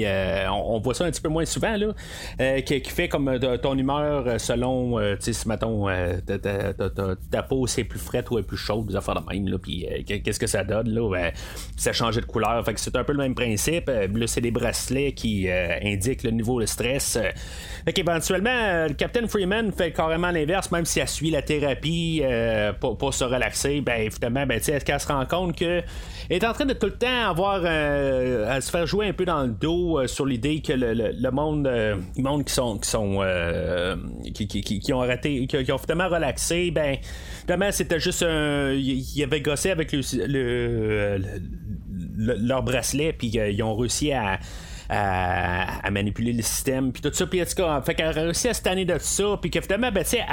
On, 0.52 0.80
voit 0.80 0.94
ça 0.94 1.06
un 1.06 1.12
petit 1.12 1.22
peu 1.22 1.30
moins 1.30 1.46
souvent, 1.46 1.76
là, 1.76 2.62
qui, 2.62 2.80
fait 2.82 3.08
comme 3.08 3.40
ton 3.62 3.78
humeur 3.78 4.40
selon, 4.40 5.00
si 5.20 5.48
mettons, 5.48 5.88
ta, 7.32 7.44
peau 7.44 7.68
c'est 7.68 7.84
plus 7.84 8.00
frette 8.00 8.30
ou 8.32 8.40
est 8.40 8.44
plus 8.44 8.58
chaude, 8.58 8.88
des 8.88 8.96
affaires 8.96 9.22
de 9.22 9.34
même, 9.34 9.48
là, 9.48 9.58
puis 9.58 9.86
qu'est-ce 10.06 10.40
que 10.40 10.48
ça 10.48 10.64
donne, 10.64 10.90
là, 10.90 11.10
ben, 11.10 11.32
ça 11.76 11.94
change 11.94 12.16
de 12.16 12.26
couleur, 12.26 12.64
fait 12.66 12.74
que 12.74 12.80
c'est 12.80 12.96
un 12.96 13.04
peu 13.04 13.14
le 13.14 13.20
même 13.20 13.36
principe. 13.36 13.88
Là, 13.88 14.28
c'est 14.28 14.42
des 14.42 14.52
bracelets 14.52 14.99
qui 15.16 15.48
euh, 15.48 15.78
indiquent 15.84 16.24
le 16.24 16.32
niveau 16.32 16.60
de 16.60 16.66
stress. 16.66 17.18
Fait 17.86 17.94
qu'éventuellement, 17.94 18.50
euh, 18.50 18.88
le 18.88 18.94
Captain 18.94 19.28
Freeman 19.28 19.72
fait 19.72 19.92
carrément 19.92 20.32
l'inverse, 20.32 20.72
même 20.72 20.86
si 20.86 21.00
elle 21.00 21.08
suit 21.08 21.32
la 21.32 21.42
thérapie 21.42 22.22
euh, 22.24 22.74
pour, 22.74 23.14
se 23.14 23.24
relaxer. 23.24 23.82
Ben, 23.82 24.02
évidemment, 24.02 24.46
ben, 24.46 24.60
est-ce 24.60 24.84
qu'elle 24.84 25.00
se 25.00 25.08
rend 25.08 25.26
compte 25.26 25.58
que 25.58 25.82
est 26.30 26.44
en 26.44 26.54
train 26.54 26.66
de 26.66 26.74
tout 26.74 26.86
le 26.86 26.98
temps 26.98 27.30
avoir 27.30 27.66
à 27.66 28.62
se 28.62 28.70
faire 28.70 28.86
jouer 28.86 29.08
un 29.08 29.14
peu 29.14 29.26
dans 29.26 29.44
le 29.44 29.50
dos 29.50 30.06
sur 30.06 30.28
l'idée 30.28 30.62
que 30.62 30.74
le, 30.74 31.32
monde, 31.32 31.68
monde 32.18 32.46
qui 32.46 32.54
sont 32.54 32.78
qui 32.78 32.88
sont 32.88 33.24
qui, 34.36 34.94
ont 34.94 35.02
arrêté, 35.02 35.48
qui, 35.48 35.72
ont 35.72 35.78
finalement 35.80 36.08
relaxé, 36.08 36.70
ben 36.70 36.98
finalement 37.42 37.72
c'était 37.72 38.00
juste 38.00 38.22
un, 38.22 38.74
il 38.74 39.24
avait 39.24 39.42
gossé 39.42 39.72
avec 39.72 39.92
le 39.92 41.20
leur 42.20 42.64
bracelet, 42.64 43.14
puis 43.14 43.32
euh, 43.38 43.50
ils 43.50 43.64
ont 43.64 43.76
réussi 43.76 44.12
à 44.12 44.40
à, 44.90 45.90
manipuler 45.92 46.34
le 46.34 46.42
système, 46.42 46.92
puis 46.92 47.02
tout 47.02 47.14
ça. 47.14 47.28
Puis 47.28 47.42
en 47.42 47.46
tout 47.46 47.56
cas, 47.56 47.82
fait 47.82 47.96
qu'elle 47.96 48.08
a 48.08 48.12
réussi 48.12 48.48
à 48.48 48.54
se 48.54 48.62
tanner 48.62 48.86
de 48.86 48.98
ça, 49.00 49.38
puis 49.42 49.52
que 49.52 49.62
finalement, 49.62 49.92
ben, 49.92 50.04
tu 50.04 50.12
sais, 50.12 50.26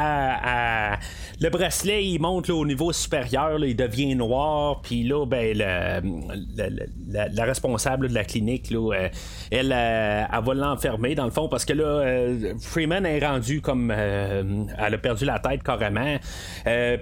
le 1.41 1.51
bracelet, 1.51 2.05
il 2.05 2.19
monte 2.19 2.49
au 2.51 2.65
niveau 2.65 2.93
supérieur, 2.93 3.63
il 3.65 3.77
devient 3.77 4.15
noir, 4.15 4.81
puis 4.83 5.03
là, 5.03 5.27
ben, 5.27 5.57
la, 5.57 7.45
responsable 7.45 8.09
de 8.09 8.15
la 8.15 8.25
clinique, 8.25 8.71
là, 8.71 8.95
euh, 8.95 9.09
elle, 9.51 9.73
euh, 9.73 10.25
elle, 10.33 10.45
va 10.45 10.55
l'enfermer, 10.55 11.15
dans 11.15 11.25
le 11.25 11.31
fond, 11.31 11.49
parce 11.49 11.65
que 11.65 11.73
là, 11.73 11.85
euh, 11.85 12.55
Freeman 12.61 13.05
est 13.07 13.25
rendu 13.25 13.61
comme. 13.61 13.91
elle 13.91 14.95
a 14.95 14.99
perdu 14.99 15.25
la 15.25 15.39
tête 15.39 15.63
carrément. 15.63 16.17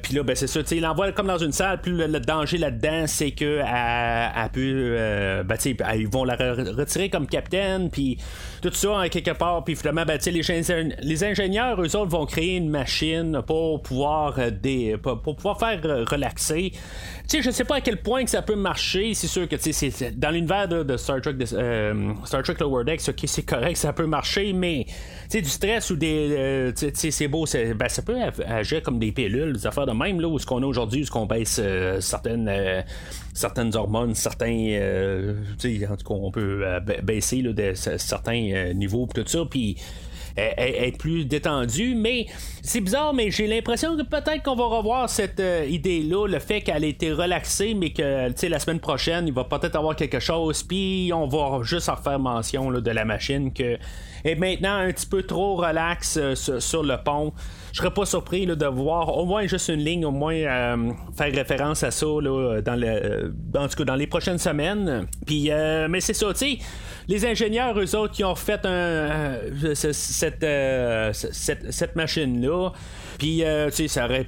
puis 0.03 0.15
là, 0.15 0.23
ben, 0.23 0.35
c'est 0.35 0.47
ça, 0.47 0.61
tu 0.63 0.69
sais, 0.69 0.77
il 0.77 0.83
l'envoie 0.83 1.13
comme 1.13 1.27
dans 1.27 1.39
une 1.39 1.53
salle, 1.53 1.81
puis 1.81 1.93
le, 1.93 2.21
danger 2.21 2.59
là-dedans, 2.59 3.07
c'est 3.07 3.31
que 3.33 3.61
elle, 3.61 4.51
peut. 4.51 5.45
ben, 5.45 5.57
tu 5.57 5.75
sais, 5.75 5.77
ils 5.97 6.09
vont 6.09 6.25
la 6.25 6.37
retirer 6.37 7.09
comme 7.09 7.27
capitaine, 7.27 7.44
puis 7.91 8.19
tout 8.63 8.73
ça, 8.73 8.97
hein, 8.97 9.09
quelque 9.09 9.33
part, 9.33 9.65
puis 9.65 9.77
finalement, 9.77 10.05
ben, 10.05 10.19
les, 10.25 10.95
les 11.03 11.25
ingénieurs, 11.25 11.81
eux 11.81 11.97
autres, 11.97 12.11
vont 12.11 12.27
créer 12.27 12.57
une 12.57 12.69
machine 12.69 13.41
pour 13.47 13.83
pouvoir, 13.83 14.39
des, 14.51 14.97
pour, 14.97 15.37
pouvoir 15.37 15.59
faire 15.59 15.81
relaxer. 15.83 16.73
Tu 16.73 16.81
sais, 17.29 17.43
je 17.43 17.51
sais 17.51 17.65
pas 17.65 17.77
à 17.77 17.81
quel 17.81 17.99
point 18.03 18.25
que 18.25 18.31
ça 18.31 18.43
peut 18.43 18.57
marcher. 18.57 19.15
C'est 19.15 19.27
sûr 19.27 19.49
que 19.49 19.57
c'est 19.59 20.19
dans 20.19 20.31
l'univers 20.31 20.69
de, 20.69 20.97
Star 20.97 21.21
Trek, 21.21 21.37
euh, 21.53 22.13
Star 22.25 22.43
Trek 22.43 22.57
Lower 22.61 22.85
Decks, 22.85 23.09
ok, 23.09 23.21
c'est 23.27 23.43
correct, 23.43 23.77
ça 23.77 23.93
peut 23.93 24.07
marcher, 24.07 24.53
mais 24.53 24.87
tu 24.87 24.95
sais, 25.29 25.43
du 25.43 25.49
stress 25.49 25.91
ou 25.91 25.97
des, 25.97 26.29
euh, 26.31 26.73
c'est 26.95 27.29
beau, 27.29 27.45
ben, 27.77 27.89
ça 27.89 28.03
peut 28.03 28.17
agir 28.47 28.83
comme 28.83 28.99
des 28.99 29.13
pilules, 29.13 29.53
des 29.53 29.67
affaires 29.67 29.87
de 29.87 29.93
même 29.93 30.21
là 30.21 30.29
où 30.29 30.39
ce 30.39 30.47
qu'on 30.47 30.63
a 30.63 30.67
aujourd'hui, 30.67 31.03
où 31.03 31.07
ce 31.07 31.11
qu'on 31.11 31.27
baisse 31.27 31.61
euh, 31.63 32.01
certaines 32.01 32.51
certaines 33.33 33.75
hormones, 33.75 34.15
certains, 34.15 34.79
en 35.59 35.97
tout 35.97 36.05
cas, 36.05 36.15
on 36.15 36.31
peut 36.31 36.65
baisser 37.03 37.43
là, 37.43 37.53
certains 37.75 38.73
niveaux, 38.75 39.09
tout 39.13 39.25
ça, 39.27 39.41
puis 39.51 39.77
être 40.37 40.99
plus 40.99 41.25
détendu. 41.25 41.95
Mais 41.95 42.27
c'est 42.63 42.81
bizarre, 42.81 43.15
mais 43.15 43.31
j'ai 43.31 43.47
l'impression 43.47 43.97
que 43.97 44.03
peut-être 44.03 44.43
qu'on 44.43 44.57
va 44.57 44.65
revoir 44.65 45.09
cette 45.09 45.41
euh, 45.41 45.67
idée-là, 45.69 46.27
le 46.27 46.39
fait 46.39 46.61
qu'elle 46.61 46.85
ait 46.85 46.91
été 46.91 47.13
relaxée, 47.13 47.75
mais 47.75 47.91
que 47.91 48.31
la 48.47 48.59
semaine 48.59 48.81
prochaine, 48.81 49.27
il 49.27 49.35
va 49.35 49.45
peut-être 49.45 49.77
avoir 49.77 49.97
quelque 49.97 50.21
chose, 50.21 50.63
puis 50.63 51.11
on 51.15 51.27
va 51.27 51.63
juste 51.63 51.89
en 51.89 51.97
faire 51.97 52.19
mention 52.19 52.71
de 52.71 52.91
la 52.91 53.05
machine 53.05 53.53
que 53.53 53.79
est 54.25 54.35
maintenant 54.37 54.77
un 54.77 54.93
petit 54.93 55.07
peu 55.07 55.23
trop 55.23 55.57
relax 55.57 56.17
euh, 56.17 56.35
sur, 56.35 56.83
le 56.83 56.97
pont. 57.03 57.33
Je 57.73 57.79
serais 57.79 57.93
pas 57.93 58.07
surpris 58.07 58.47
de 58.47 58.67
voir 58.67 59.17
au 59.17 59.27
moins 59.27 59.47
juste 59.47 59.69
une 59.69 59.81
ligne, 59.81 60.05
au 60.05 60.11
moins 60.11 60.35
euh, 60.35 60.93
faire 61.17 61.33
référence 61.35 61.83
à 61.83 61.91
ça 61.91 62.07
dans, 62.07 62.21
le, 62.77 63.33
dans, 63.53 63.69
dans 63.85 63.95
les 63.97 64.07
prochaines 64.07 64.39
semaines. 64.39 65.07
Puis, 65.27 65.51
mais 65.89 66.01
c'est 66.01 66.15
ça, 66.15 66.33
tu 66.33 66.39
sais 66.39 66.59
les 67.09 67.27
ingénieurs, 67.27 67.79
eux 67.79 67.97
autres, 67.97 68.15
qui 68.15 68.25
ont 68.25 68.35
fait 68.35 68.65
un, 68.65 69.39
euh, 70.43 71.13
cette 71.13 71.97
machine-là, 71.97 72.71
puis, 73.19 73.45
euh, 73.45 73.71
tu 73.71 73.77
sais, 73.77 73.89
ça 73.89 74.05
aurait 74.07 74.27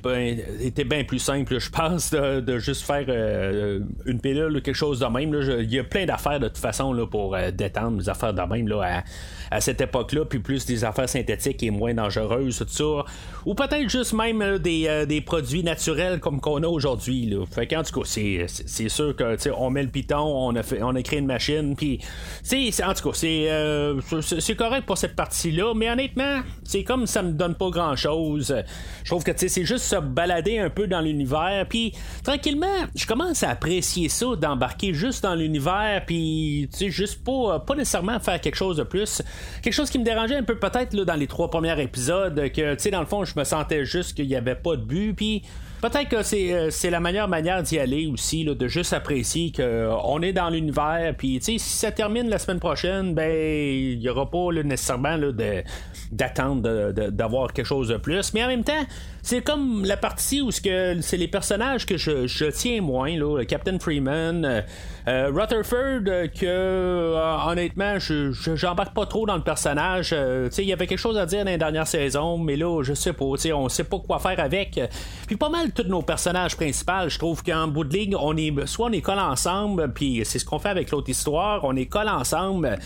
été 0.60 0.84
bien 0.84 1.04
plus 1.04 1.18
simple, 1.18 1.58
je 1.58 1.70
pense, 1.70 2.10
de, 2.10 2.58
juste 2.58 2.82
faire 2.82 3.04
euh, 3.08 3.80
une 4.06 4.20
pilule 4.20 4.56
ou 4.56 4.60
quelque 4.60 4.74
chose 4.74 5.00
de 5.00 5.06
même. 5.06 5.34
Il 5.60 5.72
y 5.72 5.78
a 5.78 5.84
plein 5.84 6.06
d'affaires 6.06 6.40
de 6.40 6.48
toute 6.48 6.58
façon 6.58 6.92
là, 6.92 7.06
pour 7.06 7.36
détendre 7.52 7.98
les 7.98 8.08
affaires 8.08 8.34
de 8.34 8.42
même 8.42 8.68
là, 8.68 9.02
à, 9.50 9.60
cette 9.60 9.80
époque-là, 9.80 10.24
puis 10.24 10.38
plus 10.38 10.64
des 10.66 10.84
affaires 10.84 11.08
synthétiques 11.08 11.62
et 11.62 11.70
moins 11.70 11.94
dangereuses, 11.94 12.58
tout 12.58 12.66
ça. 12.68 13.04
Ou 13.44 13.54
peut-être 13.54 13.88
juste 13.88 14.12
même 14.12 14.58
des, 14.58 15.22
produits 15.24 15.62
naturels 15.62 16.20
comme 16.20 16.40
qu'on 16.40 16.62
a 16.62 16.68
aujourd'hui. 16.68 17.34
Fait 17.50 17.66
qu'en 17.66 17.82
tout 17.82 18.00
cas, 18.00 18.06
c'est, 18.06 18.88
sûr 18.88 19.14
que 19.16 19.36
on 19.56 19.70
met 19.70 19.82
le 19.82 19.88
piton, 19.88 20.18
on 20.18 20.54
a, 20.54 20.62
fait, 20.62 20.82
on 20.82 20.94
a 20.94 21.02
créé 21.02 21.18
une 21.18 21.26
machine, 21.26 21.74
puis 21.76 22.00
en 22.84 22.94
tout 22.94 23.10
cas, 23.10 23.14
c'est, 23.14 24.06
c'est 24.20 24.56
correct 24.56 24.86
pour 24.86 24.98
cette 24.98 25.16
partie-là, 25.16 25.74
mais 25.74 25.90
honnêtement, 25.90 26.40
c'est 26.64 26.84
comme 26.84 27.06
ça 27.06 27.22
me 27.22 27.32
donne 27.32 27.54
pas 27.54 27.70
grand-chose. 27.70 28.54
Je 29.04 29.10
trouve 29.10 29.22
que 29.22 29.30
c'est 29.36 29.64
juste 29.64 29.84
se 29.84 29.96
balader 29.96 30.58
un 30.58 30.68
peu 30.68 30.88
dans 30.88 31.00
l'univers. 31.00 31.64
Puis 31.68 31.92
tranquillement, 32.24 32.66
je 32.96 33.06
commence 33.06 33.44
à 33.44 33.50
apprécier 33.50 34.08
ça, 34.08 34.26
d'embarquer 34.34 34.94
juste 34.94 35.22
dans 35.22 35.36
l'univers. 35.36 36.02
Puis 36.06 36.68
juste 36.88 37.22
pas, 37.22 37.60
pas 37.60 37.76
nécessairement 37.76 38.18
faire 38.18 38.40
quelque 38.40 38.56
chose 38.56 38.78
de 38.78 38.82
plus. 38.82 39.22
Quelque 39.62 39.74
chose 39.74 39.90
qui 39.90 40.00
me 40.00 40.04
dérangeait 40.04 40.36
un 40.36 40.42
peu 40.42 40.58
peut-être 40.58 40.96
dans 40.96 41.14
les 41.14 41.28
trois 41.28 41.50
premiers 41.50 41.80
épisodes. 41.80 42.34
Que 42.52 42.90
dans 42.90 43.00
le 43.00 43.06
fond, 43.06 43.24
je 43.24 43.38
me 43.38 43.44
sentais 43.44 43.84
juste 43.84 44.14
qu'il 44.14 44.26
n'y 44.26 44.34
avait 44.34 44.56
pas 44.56 44.74
de 44.74 44.82
but. 44.82 45.14
Puis 45.14 45.42
peut-être 45.88 46.08
que 46.08 46.36
euh, 46.52 46.70
c'est, 46.70 46.90
la 46.90 47.00
meilleure 47.00 47.28
manière 47.28 47.62
d'y 47.62 47.78
aller 47.78 48.06
aussi, 48.06 48.44
de 48.44 48.68
juste 48.68 48.92
apprécier 48.92 49.52
qu'on 49.52 50.22
est 50.22 50.32
dans 50.32 50.50
l'univers. 50.50 51.14
Puis, 51.16 51.38
si 51.40 51.58
ça 51.58 51.90
termine 51.90 52.28
la 52.28 52.38
semaine 52.38 52.60
prochaine, 52.60 53.14
ben, 53.14 53.30
il 53.30 53.98
n'y 53.98 54.08
aura 54.08 54.30
pas 54.30 54.52
nécessairement 54.52 55.18
de, 55.18 55.62
d'attendre 56.12 56.92
d'avoir 57.10 57.52
quelque 57.52 57.66
chose 57.66 57.88
de 57.88 57.96
plus. 57.96 58.32
Mais 58.34 58.44
en 58.44 58.48
même 58.48 58.64
temps, 58.64 58.84
c'est 59.26 59.42
comme 59.42 59.84
la 59.84 59.96
partie 59.96 60.40
où 60.40 60.52
c'est 60.52 61.16
les 61.16 61.26
personnages 61.26 61.84
que 61.84 61.96
je, 61.96 62.50
tiens 62.50 62.80
moins, 62.80 63.10
là, 63.18 63.44
Captain 63.44 63.76
Freeman, 63.80 64.44
euh, 64.44 64.60
euh, 65.08 65.32
Rutherford, 65.34 66.04
que 66.32 66.46
euh, 66.46 67.36
honnêtement, 67.44 67.98
je, 67.98 68.30
j'embarque 68.30 68.94
pas 68.94 69.04
trop 69.06 69.26
dans 69.26 69.34
le 69.34 69.42
personnage. 69.42 70.14
il 70.56 70.64
y 70.64 70.72
avait 70.72 70.86
quelque 70.86 71.00
chose 71.00 71.18
à 71.18 71.26
dire 71.26 71.44
dans 71.44 71.50
les 71.50 71.58
dernières 71.58 71.88
saisons, 71.88 72.38
mais 72.38 72.54
là, 72.54 72.84
je 72.84 72.94
sais 72.94 73.12
pas, 73.12 73.24
on 73.24 73.68
sait 73.68 73.82
pas 73.82 73.98
quoi 73.98 74.20
faire 74.20 74.38
avec. 74.38 74.80
Puis 75.26 75.34
pas 75.34 75.48
mal 75.48 75.72
tous 75.72 75.88
nos 75.88 76.02
personnages 76.02 76.54
principaux, 76.54 77.08
je 77.08 77.18
trouve 77.18 77.42
qu'en 77.42 77.66
bout 77.66 77.82
de 77.82 77.96
ligne, 77.96 78.14
on 78.14 78.36
est 78.36 78.54
soit 78.66 78.86
on 78.86 78.92
est 78.92 79.00
collés 79.00 79.18
ensemble, 79.18 79.92
puis 79.92 80.20
c'est 80.24 80.38
ce 80.38 80.44
qu'on 80.44 80.60
fait 80.60 80.68
avec 80.68 80.92
l'autre 80.92 81.10
histoire, 81.10 81.64
on 81.64 81.74
est 81.74 81.86
collés 81.86 82.10
ensemble. 82.10 82.78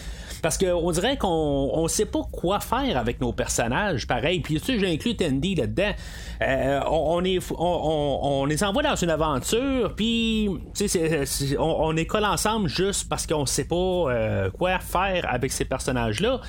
Parce 0.42 0.56
qu'on 0.56 0.90
dirait 0.90 1.18
qu'on 1.18 1.70
on 1.74 1.86
sait 1.88 2.06
pas 2.06 2.22
quoi 2.32 2.60
faire 2.60 2.96
avec 2.96 3.20
nos 3.20 3.32
personnages, 3.32 4.06
pareil. 4.06 4.40
Puis 4.40 4.58
tu 4.58 4.64
sais, 4.64 4.78
j'inclus 4.78 5.16
Tandy 5.16 5.54
là-dedans. 5.54 5.92
Euh, 6.42 6.80
on, 6.86 7.22
on, 7.58 8.44
les 8.46 8.64
envoie 8.64 8.82
dans 8.82 8.96
une 8.96 9.10
aventure, 9.10 9.94
puis 9.94 10.48
on, 11.58 11.96
est 11.96 12.06
collé 12.06 12.26
ensemble 12.26 12.68
juste 12.68 13.08
parce 13.10 13.26
qu'on 13.26 13.44
sait 13.44 13.66
pas 13.66 13.76
euh, 13.76 14.50
quoi 14.50 14.78
faire 14.78 15.26
avec 15.28 15.52
ces 15.52 15.66
personnages-là. 15.66 16.40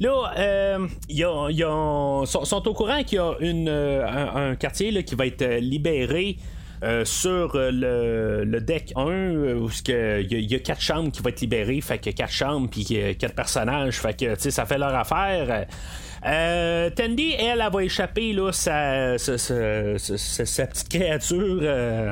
Là, 0.00 0.32
euh, 0.38 0.86
sont, 2.26 2.68
au 2.68 2.74
courant 2.74 3.02
qu'il 3.02 3.16
y 3.16 3.20
a 3.20 3.34
une, 3.40 3.68
un, 3.68 4.54
quartier 4.54 5.04
qui 5.04 5.14
va 5.14 5.26
être 5.26 5.44
libéré 5.60 6.38
euh, 6.84 7.04
sur 7.06 7.52
euh, 7.54 8.44
le, 8.44 8.60
deck 8.60 8.92
1, 8.94 9.06
euh, 9.06 9.54
où 9.58 9.70
il 9.88 10.50
y, 10.50 10.54
a 10.54 10.58
quatre 10.58 10.82
chambres 10.82 11.10
qui 11.10 11.22
vont 11.22 11.30
être 11.30 11.40
libérées, 11.40 11.80
fait 11.80 11.98
que 11.98 12.10
quatre 12.10 12.32
chambres 12.32 12.68
puis 12.68 12.84
quatre 13.18 13.34
personnages, 13.34 13.98
fait 14.00 14.18
que 14.18 14.50
ça 14.50 14.66
fait 14.66 14.76
leur 14.76 14.94
affaire. 14.94 15.66
Euh, 16.26 16.88
Tandy, 16.90 17.32
elle, 17.38 17.60
elle, 17.60 17.72
va 17.72 17.84
échapper 17.84 18.32
là, 18.32 18.50
sa, 18.50 19.18
sa, 19.18 19.36
petite 20.66 20.88
créature 20.88 21.60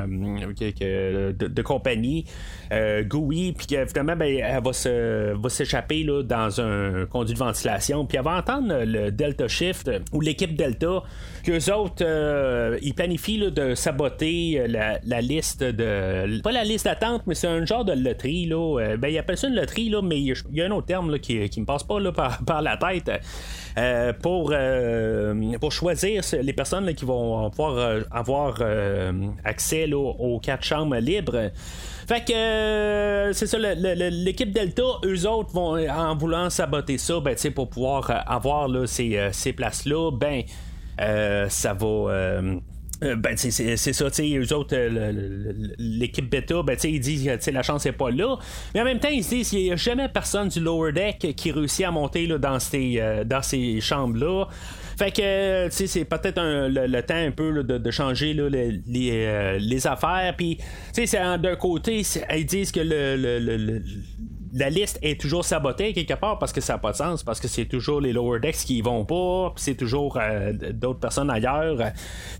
de, 0.07 1.61
compagnie, 1.61 2.25
euh, 2.73 3.03
puis 3.57 3.67
finalement, 3.87 4.15
ben, 4.15 4.37
elle 4.37 4.63
va, 4.63 4.73
se, 4.73 5.33
va 5.33 5.49
s'échapper 5.49 6.03
là, 6.03 6.23
dans 6.23 6.61
un 6.61 7.05
conduit 7.05 7.33
de 7.33 7.39
ventilation, 7.39 8.05
puis 8.05 8.17
elle 8.17 8.23
va 8.23 8.37
entendre 8.37 8.83
le 8.85 9.11
Delta 9.11 9.47
Shift 9.47 9.89
ou 10.11 10.21
l'équipe 10.21 10.55
Delta, 10.55 11.03
qu'eux 11.43 11.73
autres, 11.73 12.03
ils 12.81 12.93
planifient 12.93 13.51
de 13.51 13.75
saboter 13.75 14.65
la, 14.67 15.21
liste 15.21 15.63
de. 15.63 16.41
Pas 16.41 16.51
la 16.51 16.63
liste 16.63 16.85
d'attente, 16.85 17.23
mais 17.27 17.35
c'est 17.35 17.47
un 17.47 17.65
genre 17.65 17.85
de 17.85 17.93
loterie. 17.93 18.45
Là. 18.45 18.97
ben, 18.97 19.07
ils 19.07 19.17
appellent 19.17 19.37
ça 19.37 19.47
une 19.47 19.55
loterie, 19.55 19.89
là, 19.89 20.01
mais 20.01 20.19
il 20.19 20.35
y 20.51 20.61
a 20.61 20.65
un 20.65 20.71
autre 20.71 20.87
terme 20.87 21.11
là, 21.11 21.19
qui, 21.19 21.49
qui 21.49 21.61
me 21.61 21.65
passe 21.65 21.83
pas 21.83 21.99
là, 21.99 22.11
par, 22.11 22.61
la 22.61 22.77
tête. 22.77 23.11
Euh, 23.77 24.13
pour, 24.13 24.51
euh, 24.53 25.57
pour 25.59 25.71
choisir 25.71 26.21
les 26.41 26.53
personnes 26.53 26.93
qui 26.93 27.05
vont 27.05 27.49
pouvoir 27.49 27.77
euh, 27.77 28.01
avoir 28.11 28.61
accès 29.43 29.91
aux 29.93 30.39
quatre 30.39 30.63
chambres 30.63 30.97
libres. 30.97 31.51
Fait 32.07 32.23
que 32.25 33.31
c'est 33.33 33.47
ça, 33.47 33.57
l'équipe 33.57 34.51
Delta, 34.51 34.83
eux 35.05 35.27
autres 35.27 35.51
vont, 35.53 35.77
en 35.89 36.15
voulant 36.15 36.49
saboter 36.49 36.97
ça, 36.97 37.19
ben, 37.19 37.35
pour 37.55 37.69
pouvoir 37.69 38.23
avoir 38.27 38.67
là, 38.67 38.85
ces, 38.87 39.29
ces 39.31 39.53
places-là, 39.53 40.11
ben 40.11 40.43
ça 41.49 41.73
va 41.73 41.87
euh, 41.87 42.59
ben, 43.01 43.35
c'est 43.35 43.77
ça, 43.77 44.11
tu 44.11 44.37
eux 44.37 44.53
autres, 44.53 44.75
euh, 44.75 45.51
l'équipe 45.77 46.29
bêta, 46.29 46.61
ben, 46.63 46.77
ils 46.83 46.99
disent 46.99 47.29
que 47.43 47.51
la 47.51 47.63
chance 47.63 47.85
n'est 47.85 47.91
pas 47.91 48.11
là. 48.11 48.37
Mais 48.73 48.81
en 48.81 48.85
même 48.85 48.99
temps, 48.99 49.09
ils 49.09 49.25
disent 49.25 49.49
qu'il 49.49 49.63
n'y 49.63 49.71
a 49.71 49.75
jamais 49.75 50.07
personne 50.07 50.47
du 50.47 50.59
lower 50.59 50.93
deck 50.93 51.33
qui 51.35 51.51
réussit 51.51 51.85
à 51.85 51.91
monter 51.91 52.27
là, 52.27 52.37
dans 52.37 52.59
ces, 52.59 52.95
euh, 52.99 53.23
dans 53.23 53.41
ces 53.41 53.81
chambres-là. 53.81 54.45
Fait 54.97 55.11
que, 55.11 55.65
tu 55.69 55.75
sais, 55.75 55.87
c'est 55.87 56.05
peut-être 56.05 56.39
le, 56.39 57.01
temps 57.01 57.15
un 57.15 57.31
peu 57.31 57.63
de, 57.63 57.91
changer 57.91 58.33
les, 58.33 59.59
les, 59.59 59.87
affaires. 59.87 60.35
Puis, 60.37 60.59
tu 60.93 61.07
sais, 61.07 61.17
d'un 61.39 61.55
côté, 61.55 62.03
ils 62.35 62.45
disent 62.45 62.71
que 62.71 62.79
le 62.79 63.81
la 64.53 64.69
liste 64.69 64.99
est 65.01 65.19
toujours 65.19 65.45
sabotée 65.45 65.93
quelque 65.93 66.13
part 66.13 66.37
parce 66.37 66.53
que 66.53 66.61
ça 66.61 66.73
n'a 66.73 66.79
pas 66.79 66.91
de 66.91 66.97
sens, 66.97 67.23
parce 67.23 67.39
que 67.39 67.47
c'est 67.47 67.65
toujours 67.65 67.99
les 67.99 68.13
lower 68.13 68.39
decks 68.39 68.55
qui 68.55 68.77
y 68.77 68.81
vont 68.81 69.03
pas, 69.03 69.51
puis 69.55 69.63
c'est 69.63 69.75
toujours 69.75 70.19
d'autres 70.73 70.99
personnes 70.99 71.29
ailleurs. 71.29 71.77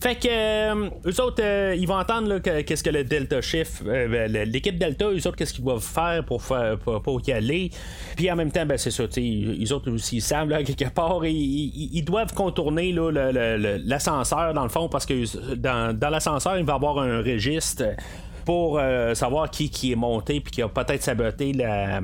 Fait 0.01 0.15
que 0.15 1.07
eux 1.07 1.21
autres, 1.21 1.43
ils 1.75 1.87
vont 1.87 1.97
entendre 1.97 2.37
qu'est-ce 2.39 2.83
que 2.83 2.91
le 2.91 3.03
Delta 3.03 3.41
Shift, 3.41 3.83
ben, 3.83 4.31
l'équipe 4.31 4.77
Delta, 4.77 5.09
eux 5.09 5.27
autres, 5.27 5.35
qu'est-ce 5.35 5.53
qu'ils 5.53 5.63
doivent 5.63 5.83
faire 5.83 6.23
pour, 6.23 6.43
faire, 6.43 6.77
pour, 6.77 7.21
y 7.27 7.31
aller? 7.31 7.71
Puis 8.15 8.31
en 8.31 8.35
même 8.35 8.51
temps, 8.51 8.65
ben, 8.65 8.77
c'est 8.77 8.91
ça, 8.91 9.05
ils 9.17 9.73
autres 9.73 9.91
aussi, 9.91 10.17
ils 10.17 10.21
savent, 10.21 10.49
quelque 10.63 10.93
part, 10.93 11.25
ils, 11.25 12.03
doivent 12.03 12.33
contourner 12.33 12.93
l'ascenseur, 12.93 14.53
dans 14.53 14.63
le 14.63 14.69
fond, 14.69 14.87
parce 14.87 15.05
que 15.05 15.55
dans, 15.55 15.97
dans 15.97 16.09
l'ascenseur, 16.09 16.57
il 16.57 16.65
va 16.65 16.73
y 16.73 16.75
avoir 16.75 16.99
un 16.99 17.23
registre 17.23 17.83
pour 18.45 18.79
euh, 18.79 19.13
savoir 19.13 19.49
qui, 19.49 19.69
qui 19.69 19.91
est 19.91 19.95
monté 19.95 20.39
puis 20.39 20.51
qui 20.51 20.61
a 20.61 20.67
peut-être 20.67 21.01
saboté 21.01 21.53
la, 21.53 22.01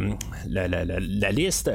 la, 0.47 1.31
liste. 1.31 1.71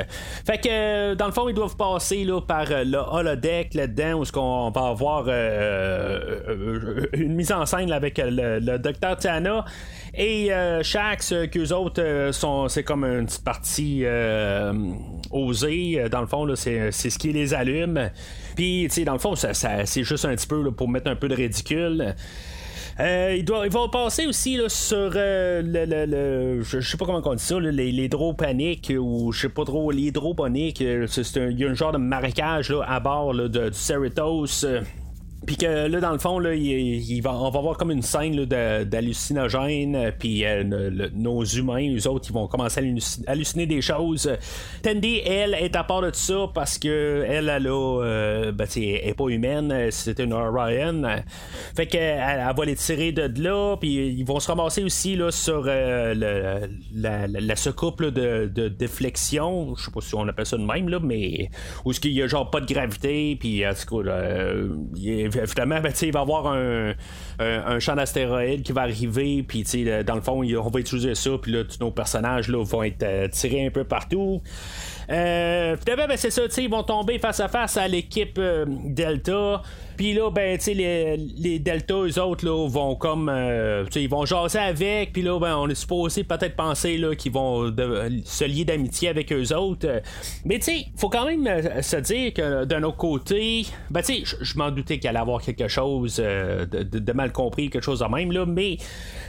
Fait 0.46 0.58
que 0.58 0.68
euh, 0.70 1.14
dans 1.14 1.26
le 1.26 1.32
fond, 1.32 1.48
ils 1.48 1.54
doivent 1.54 1.76
passer 1.76 2.24
là, 2.24 2.40
par 2.40 2.66
euh, 2.70 2.84
le 2.84 2.98
holodeck 2.98 3.74
là-dedans 3.74 4.20
où 4.20 4.24
on 4.38 4.70
va 4.70 4.88
avoir 4.88 5.28
une 7.12 7.34
mise 7.34 7.52
en 7.52 7.66
scène 7.66 7.92
avec 7.92 8.18
le, 8.18 8.58
le 8.58 8.78
docteur 8.78 9.16
Tiana. 9.16 9.64
Et 10.16 10.50
Shax 10.82 11.34
qu'eux 11.50 11.72
autres 11.72 12.30
sont 12.32 12.68
c'est 12.68 12.84
comme 12.84 13.04
une 13.04 13.26
petite 13.26 13.44
partie 13.44 14.04
osée. 15.30 16.04
Dans 16.10 16.20
le 16.20 16.26
fond 16.26 16.54
c'est, 16.54 16.90
ce 16.92 17.18
qui 17.18 17.32
les 17.32 17.54
allume. 17.54 18.10
Puis 18.56 18.88
dans 19.04 19.14
le 19.14 19.18
fond 19.18 19.34
ça, 19.34 19.52
c'est 19.54 20.04
juste 20.04 20.24
un 20.24 20.34
petit 20.34 20.46
peu 20.46 20.70
pour 20.70 20.88
mettre 20.88 21.10
un 21.10 21.16
peu 21.16 21.28
de 21.28 21.34
ridicule 21.34 22.14
euh, 23.00 23.34
il, 23.36 23.44
doit, 23.44 23.66
il 23.66 23.72
va 23.72 23.88
passer 23.88 24.26
aussi 24.26 24.56
là, 24.56 24.68
sur 24.68 25.12
euh, 25.16 25.62
le, 25.62 26.06
le, 26.06 26.62
je, 26.62 26.80
sais 26.80 26.96
pas 26.96 27.06
comment 27.06 27.20
on 27.24 27.34
dit 27.34 27.42
ça, 27.42 27.58
les, 27.58 27.90
l'hydroponique 27.90 28.92
ou 28.96 29.32
je 29.32 29.42
sais 29.42 29.48
pas 29.48 29.64
trop, 29.64 29.90
l'hydroponique. 29.90 30.80
Euh, 30.80 31.06
il 31.36 31.58
y 31.58 31.64
a 31.64 31.70
un 31.70 31.74
genre 31.74 31.92
de 31.92 31.98
marécage 31.98 32.70
là, 32.70 32.84
à 32.86 33.00
bord 33.00 33.32
là, 33.32 33.48
de, 33.48 33.68
du 33.68 33.74
Cerritos. 33.74 34.64
Puis 35.46 35.56
que 35.56 35.86
là, 35.88 36.00
dans 36.00 36.12
le 36.12 36.18
fond, 36.18 36.38
là, 36.38 36.54
il, 36.54 37.20
va, 37.20 37.34
on 37.34 37.50
va 37.50 37.58
avoir 37.58 37.76
comme 37.76 37.90
une 37.90 38.02
scène 38.02 38.44
d'hallucinogène. 38.44 39.96
Euh, 39.96 40.10
puis 40.16 40.44
euh, 40.44 40.64
nos 41.14 41.44
humains, 41.44 41.80
les 41.80 42.06
autres, 42.06 42.26
ils 42.30 42.32
vont 42.32 42.46
commencer 42.46 42.80
à 42.80 43.30
halluciner 43.30 43.66
des 43.66 43.82
choses. 43.82 44.30
Tandy, 44.82 45.18
elle, 45.18 45.54
est 45.54 45.76
à 45.76 45.84
part 45.84 46.00
de 46.00 46.10
ça 46.12 46.46
parce 46.54 46.78
que 46.78 47.24
elle, 47.28 47.48
elle, 47.48 47.66
a, 47.66 48.02
euh, 48.02 48.52
ben, 48.52 48.66
est 48.76 49.14
pas 49.16 49.28
humaine. 49.28 49.88
C'est 49.90 50.18
une 50.18 50.32
Orion. 50.32 51.02
Fait 51.76 51.86
qu'elle 51.86 52.20
elle 52.20 52.54
va 52.56 52.64
les 52.64 52.76
tirer 52.76 53.12
de 53.12 53.42
là. 53.42 53.76
Puis 53.76 53.94
ils 53.94 54.24
vont 54.24 54.40
se 54.40 54.48
ramasser 54.48 54.82
aussi 54.82 55.16
là, 55.16 55.30
sur 55.30 55.64
le, 55.64 56.68
la, 56.94 57.26
la, 57.26 57.56
secoupe 57.56 58.02
de, 58.02 58.46
de, 58.46 58.68
déflexion. 58.68 59.74
Je 59.76 59.84
sais 59.84 59.90
pas 59.90 60.00
si 60.00 60.14
on 60.14 60.26
appelle 60.26 60.46
ça 60.46 60.56
de 60.56 60.64
même, 60.64 60.88
là, 60.88 61.00
mais 61.02 61.50
où 61.84 61.90
est-ce 61.90 62.00
qu'il 62.00 62.12
y 62.12 62.22
a 62.22 62.26
genre 62.26 62.50
pas 62.50 62.60
de 62.60 62.72
gravité. 62.72 63.36
Puis 63.38 63.66
en 63.66 63.72
tout 63.74 64.02
cas, 64.02 64.10
il 64.96 65.33
finalement, 65.46 65.80
ben, 65.80 65.92
il 66.02 66.12
va 66.12 66.20
y 66.20 66.22
avoir 66.22 66.46
un, 66.46 67.78
champ 67.80 67.94
d'astéroïdes 67.94 68.62
qui 68.62 68.72
va 68.72 68.82
arriver, 68.82 69.42
puis 69.42 69.64
dans 70.06 70.14
le 70.14 70.20
fond, 70.20 70.42
on 70.42 70.70
va 70.70 70.80
utiliser 70.80 71.14
ça, 71.14 71.30
puis 71.40 71.52
là, 71.52 71.64
tous 71.64 71.80
nos 71.80 71.90
personnages 71.90 72.48
là, 72.48 72.64
vont 72.64 72.82
être 72.82 73.02
euh, 73.02 73.28
tirés 73.28 73.66
un 73.66 73.70
peu 73.70 73.84
partout. 73.84 74.42
Euh, 75.10 75.76
ben, 75.86 76.16
c'est 76.16 76.30
ça, 76.30 76.42
ils 76.56 76.70
vont 76.70 76.82
tomber 76.82 77.18
face 77.18 77.40
à 77.40 77.48
face 77.48 77.76
à 77.76 77.88
l'équipe 77.88 78.38
euh, 78.38 78.64
Delta. 78.68 79.62
Puis 79.96 80.14
là, 80.14 80.30
ben, 80.30 80.58
tu 80.58 80.64
sais, 80.64 80.74
les, 80.74 81.16
les 81.16 81.58
Delta, 81.58 81.94
eux 81.94 82.20
autres, 82.20 82.44
là, 82.44 82.68
vont 82.68 82.96
comme. 82.96 83.28
Euh, 83.28 83.84
tu 83.86 83.92
sais, 83.92 84.02
ils 84.02 84.08
vont 84.08 84.24
jaser 84.24 84.58
avec. 84.58 85.12
Puis 85.12 85.22
là, 85.22 85.38
ben, 85.38 85.56
on 85.56 85.68
est 85.68 85.74
supposé 85.74 86.24
peut-être 86.24 86.56
penser 86.56 86.96
là, 86.96 87.14
qu'ils 87.14 87.32
vont 87.32 87.72
se 88.24 88.44
lier 88.44 88.64
d'amitié 88.64 89.08
avec 89.08 89.32
eux 89.32 89.54
autres. 89.54 90.02
Mais 90.44 90.58
tu 90.58 90.64
sais, 90.64 90.86
faut 90.96 91.08
quand 91.08 91.26
même 91.26 91.46
euh, 91.46 91.82
se 91.82 91.96
dire 91.96 92.32
que 92.34 92.64
d'un 92.64 92.82
autre 92.82 92.96
côté, 92.96 93.66
ben, 93.90 94.02
tu 94.02 94.24
sais, 94.24 94.36
je 94.40 94.58
m'en 94.58 94.70
doutais 94.70 94.98
qu'il 94.98 95.08
allait 95.08 95.18
avoir 95.18 95.42
quelque 95.42 95.68
chose 95.68 96.16
de, 96.16 96.64
de, 96.82 97.12
mal 97.12 97.32
compris, 97.32 97.70
quelque 97.70 97.84
chose 97.84 98.00
de 98.00 98.06
même, 98.06 98.32
là. 98.32 98.46
Mais, 98.46 98.76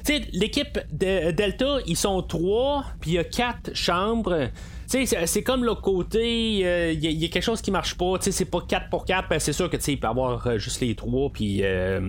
tu 0.05 0.13
sais, 0.13 0.21
l'équipe 0.33 0.79
de 0.91 1.31
Delta, 1.31 1.77
ils 1.85 1.97
sont 1.97 2.21
trois, 2.21 2.85
puis 2.99 3.11
il 3.11 3.13
y 3.15 3.19
a 3.19 3.23
quatre 3.23 3.75
chambres 3.75 4.49
c'est 4.87 5.43
comme 5.43 5.63
le 5.63 5.75
côté, 5.75 6.57
il 6.57 6.65
euh, 6.65 6.93
y, 6.93 7.25
a 7.25 7.27
quelque 7.27 7.43
chose 7.43 7.61
qui 7.61 7.71
marche 7.71 7.95
pas. 7.95 8.15
C'est 8.19 8.45
pas 8.45 8.61
4 8.61 8.89
pour 8.89 9.05
4, 9.05 9.29
ben, 9.29 9.39
c'est 9.39 9.53
sûr 9.53 9.69
que 9.69 9.77
il 9.87 9.99
peut 9.99 10.07
avoir 10.07 10.45
euh, 10.47 10.57
juste 10.57 10.81
les 10.81 10.95
trois, 10.95 11.29
puis 11.29 11.57
il 11.57 11.65
euh, 11.65 11.99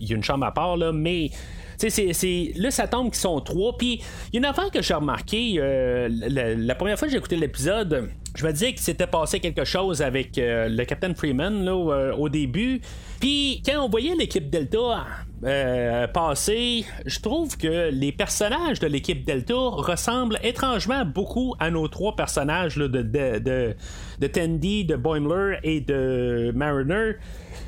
y 0.00 0.12
a 0.12 0.16
une 0.16 0.24
chambre 0.24 0.46
à 0.46 0.52
part, 0.52 0.76
là, 0.76 0.92
mais. 0.92 1.30
C'est, 1.78 2.52
là, 2.54 2.70
ça 2.70 2.86
tombe 2.86 3.06
qu'ils 3.06 3.16
sont 3.16 3.40
trois. 3.40 3.76
Puis, 3.76 4.00
il 4.32 4.34
y 4.34 4.36
a 4.36 4.38
une 4.38 4.44
affaire 4.44 4.70
que 4.70 4.80
j'ai 4.80 4.94
remarqué 4.94 5.54
la, 5.58 6.74
première 6.76 6.96
fois 6.96 7.08
que 7.08 7.12
j'ai 7.12 7.18
écouté 7.18 7.34
l'épisode, 7.34 8.08
je 8.34 8.46
me 8.46 8.52
disais 8.52 8.72
que 8.72 8.80
s'était 8.80 9.06
passé 9.06 9.40
quelque 9.40 9.64
chose 9.64 10.02
avec 10.02 10.32
le 10.36 10.84
Captain 10.84 11.14
Freeman 11.14 11.64
là, 11.64 12.14
au 12.16 12.28
début. 12.28 12.80
Puis, 13.20 13.62
quand 13.64 13.84
on 13.84 13.88
voyait 13.88 14.14
l'équipe 14.16 14.50
Delta 14.50 15.06
euh, 15.44 16.06
passé, 16.08 16.84
je 17.04 17.20
trouve 17.20 17.56
que 17.56 17.90
les 17.90 18.10
personnages 18.12 18.80
de 18.80 18.86
l'équipe 18.86 19.24
Delta 19.24 19.54
ressemblent 19.56 20.38
étrangement 20.42 21.04
beaucoup 21.04 21.54
à 21.58 21.70
nos 21.70 21.88
trois 21.88 22.16
personnages 22.16 22.76
de, 22.76 22.86
de, 22.86 23.38
de, 23.38 23.76
de 24.22 24.28
Tandy, 24.28 24.84
de 24.84 24.94
Boimler 24.94 25.58
et 25.64 25.80
de 25.80 26.52
Mariner. 26.54 27.16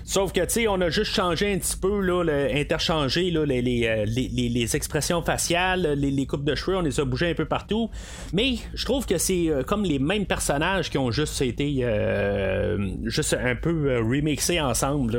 Sauf 0.07 0.33
que, 0.33 0.41
tu 0.41 0.51
sais, 0.51 0.69
on 0.69 0.81
a 0.83 0.91
juste 0.91 1.15
changé 1.15 1.51
un 1.51 1.59
petit 1.59 1.79
peu, 1.79 2.01
là, 2.01 2.49
interchangé 2.55 3.31
là, 3.31 3.47
les, 3.47 3.63
les, 3.63 3.87
euh, 3.87 4.05
les, 4.07 4.29
les, 4.29 4.77
expressions 4.77 5.23
faciales, 5.23 5.95
les, 5.97 6.27
coupes 6.27 6.45
de 6.45 6.55
cheveux, 6.55 6.77
on 6.77 6.83
les 6.83 7.01
a 7.01 7.07
bougés 7.07 7.31
un 7.31 7.35
peu 7.35 7.47
partout. 7.47 7.89
Mais 8.35 8.57
je 8.75 8.85
trouve 8.85 9.07
que 9.07 9.17
c'est 9.17 9.49
euh, 9.49 9.63
comme 9.63 9.83
les 9.83 9.99
mêmes 9.99 10.27
personnages 10.27 10.91
qui 10.91 10.99
ont 10.99 11.11
juste 11.11 11.41
été 11.41 11.79
euh, 11.81 12.77
juste 13.05 13.35
un 13.43 13.57
peu 13.57 13.99
remixés 13.99 14.61
ensemble. 14.61 15.19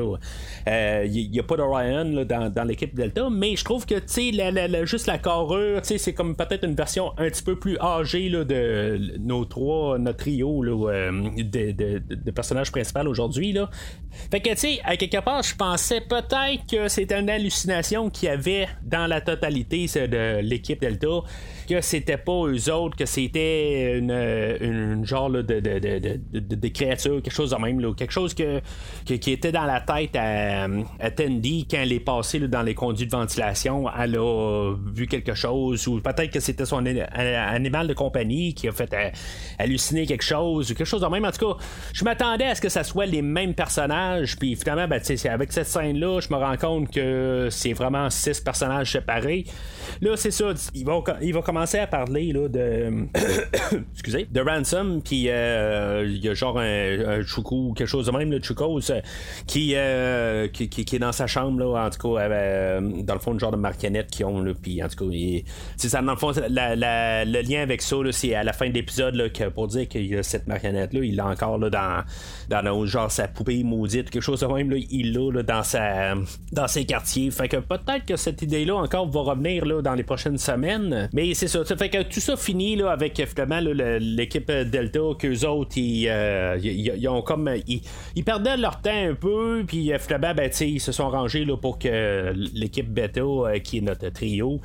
Il 0.67 1.29
n'y 1.31 1.39
a 1.39 1.43
pas 1.43 1.57
d'Orion 1.57 2.23
dans, 2.23 2.53
dans 2.53 2.63
l'équipe 2.63 2.93
Delta, 2.93 3.27
mais 3.31 3.55
je 3.55 3.63
trouve 3.63 3.87
que, 3.87 3.95
tu 3.95 4.03
sais, 4.05 4.31
la, 4.31 4.85
juste 4.85 5.07
la 5.07 5.17
carrure, 5.17 5.81
tu 5.81 5.87
sais, 5.87 5.97
c'est 5.97 6.13
comme 6.13 6.35
peut-être 6.35 6.63
une 6.63 6.75
version 6.75 7.11
un 7.17 7.27
petit 7.29 7.43
peu 7.43 7.55
plus 7.55 7.79
âgée 7.79 8.29
là, 8.29 8.43
de 8.43 9.17
nos 9.19 9.45
trois, 9.45 9.97
notre 9.97 10.19
trio 10.19 10.61
là, 10.61 11.11
de, 11.31 11.71
de, 11.71 11.99
de, 11.99 12.31
personnages 12.31 12.71
principaux 12.71 13.07
aujourd'hui. 13.07 13.53
Là. 13.53 13.69
Fait 14.31 14.39
que, 14.39 14.49
tu 14.49 14.57
sais, 14.57 14.79
à 14.83 14.97
quelque 14.97 15.21
part, 15.23 15.43
je 15.43 15.55
pensais 15.55 16.01
peut-être 16.01 16.65
que 16.69 16.87
c'était 16.87 17.19
une 17.19 17.29
hallucination 17.29 18.09
qu'il 18.09 18.29
y 18.29 18.31
avait 18.31 18.67
dans 18.83 19.07
la 19.07 19.21
totalité 19.21 19.85
de 19.85 20.39
l'équipe 20.41 20.79
Delta, 20.79 21.07
que 21.65 21.81
c'était 21.81 22.17
pas 22.17 22.45
eux 22.47 22.71
autres, 22.71 22.95
que 22.95 23.05
c'était 23.05 23.97
une, 23.97 25.05
genre 25.05 25.29
de, 25.29 25.41
de, 25.41 26.19
de, 26.39 26.67
créature, 26.69 27.21
quelque 27.21 27.33
chose 27.33 27.51
de 27.51 27.57
même, 27.57 27.79
là, 27.79 27.93
quelque 27.93 28.11
chose 28.11 28.33
que, 28.33 28.61
qui 29.05 29.31
était 29.31 29.51
dans 29.51 29.65
la 29.65 29.81
tête 29.81 30.15
à, 30.15 30.67
à 30.99 31.11
Tandy 31.11 31.67
quand 31.69 31.77
elle 31.77 31.93
est 31.93 31.99
passée 31.99 32.39
dans 32.39 32.61
les 32.61 32.73
conduits 32.73 33.07
de 33.07 33.11
ventilation, 33.11 33.85
elle 33.97 34.17
a 34.17 34.73
vu 34.93 35.07
quelque 35.07 35.33
chose, 35.33 35.87
ou 35.87 35.99
peut-être 36.01 36.31
que 36.31 36.39
c'était 36.39 36.65
son 36.65 36.85
animal 36.85 37.87
de 37.87 37.93
compagnie 37.93 38.53
qui 38.53 38.67
a 38.67 38.71
fait 38.71 38.93
euh, 38.93 39.09
halluciner 39.59 40.05
quelque 40.05 40.23
chose, 40.23 40.71
ou 40.71 40.75
quelque 40.75 40.87
chose 40.87 41.01
de 41.01 41.07
même. 41.07 41.25
En 41.25 41.31
tout 41.31 41.53
cas, 41.53 41.63
je 41.93 42.03
m'attendais 42.03 42.45
à 42.45 42.55
ce 42.55 42.61
que 42.61 42.69
ça 42.69 42.83
soit 42.83 43.05
les 43.05 43.21
mêmes 43.21 43.53
personnages, 43.53 44.37
puis 44.37 44.55
finalement, 44.55 44.87
ben, 44.87 45.01
avec 45.29 45.51
cette 45.51 45.67
scène-là, 45.67 46.19
je 46.19 46.33
me 46.33 46.37
rends 46.37 46.57
compte 46.57 46.91
que 46.91 47.47
c'est 47.51 47.73
vraiment 47.73 48.09
six 48.09 48.39
personnages 48.39 48.91
séparés. 48.91 49.45
Là, 50.01 50.15
c'est 50.15 50.31
ça, 50.31 50.53
il 50.73 50.85
va, 50.85 51.01
il 51.21 51.33
va 51.33 51.41
commencer 51.41 51.54
à 51.57 51.87
parler 51.87 52.31
là, 52.31 52.47
de. 52.47 53.07
excusez, 53.93 54.27
de 54.31 54.41
Ransom, 54.41 55.01
puis 55.01 55.25
euh, 55.29 56.05
il 56.07 56.23
y 56.23 56.29
a 56.29 56.33
genre 56.33 56.59
un, 56.59 57.19
un 57.19 57.23
Chuku, 57.23 57.73
quelque 57.75 57.87
chose 57.87 58.05
de 58.05 58.11
même, 58.11 58.31
le 58.31 58.39
Chukos, 58.39 58.91
qui, 59.47 59.73
euh, 59.75 60.47
qui, 60.47 60.69
qui, 60.69 60.95
est 60.95 60.99
dans 60.99 61.11
sa 61.11 61.27
chambre, 61.27 61.59
là, 61.59 61.85
en 61.85 61.89
tout 61.89 62.15
cas, 62.15 62.21
euh, 62.21 62.81
dans 63.03 63.13
le 63.13 63.19
fond, 63.19 63.37
genre 63.37 63.51
de 63.51 63.57
martionnette 63.57 64.07
qu'ils 64.11 64.25
ont, 64.25 64.43
puis 64.61 64.83
en 64.83 64.87
tout 64.87 65.09
cas, 65.09 65.15
c'est 65.77 65.89
ça, 65.89 66.01
dans 66.01 66.11
le 66.11 66.17
fond, 66.17 66.31
le 66.35 67.41
lien 67.41 67.61
avec 67.61 67.81
ça, 67.81 67.95
c'est 68.11 68.35
à 68.35 68.43
la 68.43 68.53
fin 68.53 68.69
de 68.69 68.73
l'épisode, 68.73 69.31
pour 69.53 69.67
dire 69.67 69.87
qu'il 69.87 70.15
a 70.17 70.23
cette 70.23 70.47
marionnette-là, 70.47 70.99
il 71.03 71.15
l'a 71.15 71.27
encore 71.27 71.57
là, 71.57 71.69
dans, 71.69 72.03
dans 72.49 72.85
genre 72.85 73.11
sa 73.11 73.27
poupée 73.27 73.63
maudite, 73.63 74.09
quelque 74.09 74.21
chose 74.21 74.41
de 74.41 74.47
même, 74.47 74.69
là, 74.69 74.77
il 74.77 75.13
l'a 75.13 75.43
dans, 75.43 75.63
sa, 75.63 76.15
dans 76.51 76.67
ses 76.67 76.85
quartiers. 76.85 77.31
Fait 77.31 77.47
que 77.47 77.57
peut-être 77.57 78.05
que 78.05 78.15
cette 78.15 78.41
idée-là 78.41 78.75
encore 78.75 79.09
va 79.09 79.21
revenir 79.21 79.65
là, 79.65 79.81
dans 79.81 79.93
les 79.93 80.03
prochaines 80.03 80.37
semaines. 80.37 81.09
Mais 81.13 81.33
c'est 81.33 81.44
ça. 81.47 81.65
Ça 81.65 81.75
fait 81.75 81.89
que 81.89 82.03
tout 82.03 82.19
ça 82.19 82.35
finit 82.35 82.75
là, 82.75 82.91
avec 82.91 83.21
finalement 83.25 83.59
l'équipe 83.99 84.51
Delta, 84.51 84.99
qu'eux 85.19 85.45
autres, 85.45 85.77
ils, 85.77 86.07
euh, 86.09 86.57
ils, 86.61 87.07
ont 87.07 87.21
comme. 87.21 87.49
Ils, 87.67 88.23
perdaient 88.23 88.57
leur 88.57 88.81
temps 88.81 88.91
un 88.91 89.13
peu, 89.13 89.63
puis 89.67 89.91
finalement, 89.99 90.33
ben, 90.33 90.49
ils 90.61 90.79
se 90.79 90.91
sont 90.91 91.09
rangés 91.09 91.45
là, 91.45 91.57
pour 91.57 91.79
que 91.79 92.33
l'équipe 92.53 92.89
Beta, 92.89 93.21
euh, 93.21 93.59
qui 93.59 93.77
est 93.77 93.81
notre 93.81 94.09
trio, 94.09 94.59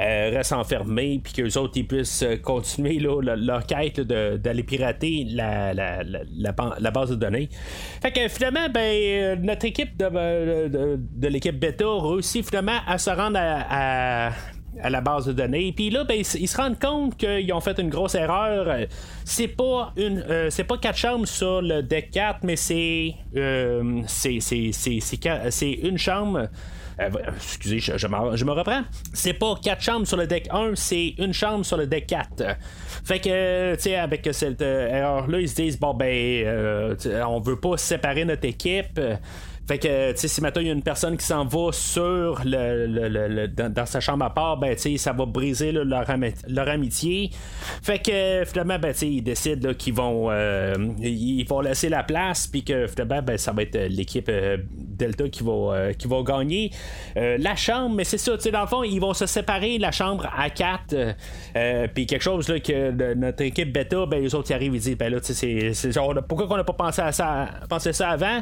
euh, 0.00 0.30
reste 0.32 0.52
enfermée, 0.52 1.20
puis 1.22 1.32
qu'eux 1.32 1.58
autres, 1.58 1.74
ils 1.76 1.86
puissent 1.86 2.24
continuer 2.42 2.98
là, 2.98 3.20
leur, 3.20 3.66
quête 3.66 4.00
d'aller 4.00 4.62
pirater 4.62 5.26
la, 5.30 5.74
la, 5.74 6.02
la, 6.02 6.90
base 6.90 7.10
de 7.10 7.16
données. 7.16 7.48
Fait 8.00 8.10
que 8.10 8.28
finalement, 8.28 8.68
ben, 8.72 9.40
notre 9.42 9.66
équipe 9.66 9.96
de, 9.96 10.68
de, 10.68 11.28
l'équipe 11.28 11.58
Beta 11.58 11.84
réussit 11.86 12.46
finalement 12.46 12.78
à 12.86 12.98
se 12.98 13.10
rendre 13.10 13.38
à 13.38 14.30
la 14.82 15.00
base 15.00 15.26
de 15.26 15.32
données. 15.32 15.72
Puis 15.72 15.90
là, 15.90 16.04
ben, 16.04 16.16
ils 16.18 16.48
se 16.48 16.56
rendent 16.56 16.78
compte 16.78 17.16
qu'ils 17.16 17.52
ont 17.52 17.60
fait 17.60 17.78
une 17.78 17.90
grosse 17.90 18.14
erreur. 18.14 18.86
C'est 19.24 19.48
pas 19.48 19.92
une, 19.96 20.24
c'est 20.50 20.64
pas 20.64 20.78
quatre 20.78 20.98
chambres 20.98 21.26
sur 21.26 21.62
le 21.62 21.82
deck 21.82 22.10
4, 22.10 22.40
mais 22.44 22.56
c'est, 22.56 23.14
c'est, 24.06 24.40
c'est 25.50 25.72
une 25.82 25.98
chambre. 25.98 26.48
Euh, 27.00 27.08
excusez, 27.36 27.78
je, 27.78 28.06
me, 28.06 28.52
reprends. 28.52 28.82
C'est 29.12 29.32
pas 29.34 29.54
quatre 29.62 29.82
chambres 29.82 30.06
sur 30.06 30.16
le 30.16 30.26
deck 30.26 30.48
1, 30.50 30.72
c'est 30.74 31.14
une 31.18 31.32
chambre 31.32 31.64
sur 31.64 31.76
le 31.76 31.86
deck 31.86 32.06
4. 32.06 32.44
Fait 33.04 33.18
que, 33.18 33.74
tu 33.74 33.82
sais, 33.82 33.96
avec 33.96 34.28
cette 34.32 34.62
euh, 34.62 34.88
erreur-là, 34.88 35.40
ils 35.40 35.48
se 35.48 35.54
disent, 35.56 35.78
bon, 35.78 35.94
ben, 35.94 36.06
euh, 36.06 36.94
on 37.26 37.40
veut 37.40 37.58
pas 37.58 37.76
séparer 37.76 38.24
notre 38.24 38.44
équipe. 38.46 39.00
Fait 39.66 39.78
que, 39.78 40.12
tu 40.12 40.18
sais, 40.18 40.28
si 40.28 40.40
maintenant 40.40 40.60
il 40.60 40.66
y 40.66 40.70
a 40.70 40.72
une 40.72 40.82
personne 40.82 41.16
qui 41.16 41.24
s'en 41.24 41.44
va 41.44 41.70
sur 41.70 42.40
le, 42.44 43.46
dans, 43.46 43.86
sa 43.86 44.00
chambre 44.00 44.24
à 44.24 44.30
part, 44.30 44.56
ben, 44.56 44.74
tu 44.74 44.82
sais, 44.82 44.96
ça 44.96 45.12
va 45.12 45.24
briser 45.24 45.70
leur, 45.70 46.10
amitié. 46.68 47.30
Fait 47.82 48.00
que, 48.00 48.44
finalement, 48.44 48.78
ben, 48.80 48.92
tu 48.92 48.98
sais, 48.98 49.08
ils 49.08 49.22
décident 49.22 49.72
qu'ils 49.72 49.94
vont, 49.94 50.30
euh, 50.30 50.74
ils 51.00 51.44
vont 51.44 51.60
laisser 51.60 51.88
la 51.88 52.02
place, 52.02 52.48
puis 52.48 52.64
que, 52.64 52.88
finalement, 52.88 53.22
ben, 53.22 53.38
ça 53.38 53.52
va 53.52 53.62
être 53.62 53.78
l'équipe 53.88 54.28
euh, 54.28 54.56
Delta 54.72 55.28
qui 55.28 55.44
va, 55.44 55.52
euh, 55.52 55.92
qui 55.92 56.08
va 56.08 56.22
gagner 56.22 56.70
la 57.14 57.54
chambre. 57.54 57.94
Mais 57.94 58.04
c'est 58.04 58.18
ça, 58.18 58.36
tu 58.36 58.42
sais, 58.42 58.50
dans 58.50 58.62
le 58.62 58.66
fond, 58.66 58.82
ils 58.82 59.00
vont 59.00 59.14
se 59.14 59.26
séparer 59.26 59.78
la 59.78 59.92
chambre 59.92 60.28
à 60.36 60.50
4. 60.50 61.14
puis 61.94 62.06
quelque 62.06 62.22
chose 62.22 62.48
là, 62.48 62.58
que 62.58 63.14
notre 63.14 63.42
équipe 63.42 63.72
Beta, 63.72 64.06
ben, 64.06 64.20
les 64.20 64.34
autres 64.34 64.48
qui 64.48 64.54
arrivent, 64.54 64.74
ils 64.74 64.80
disent, 64.80 64.96
ben 64.96 65.12
là, 65.12 65.20
tu 65.20 65.34
sais, 65.34 65.72
c'est, 65.72 65.92
pourquoi 66.26 66.48
qu'on 66.48 66.56
n'a 66.56 66.64
pas 66.64 66.72
pensé 66.72 67.00
à 67.00 67.12
ça, 67.12 67.48
pensé 67.68 67.92
ça 67.92 68.10
avant? 68.10 68.40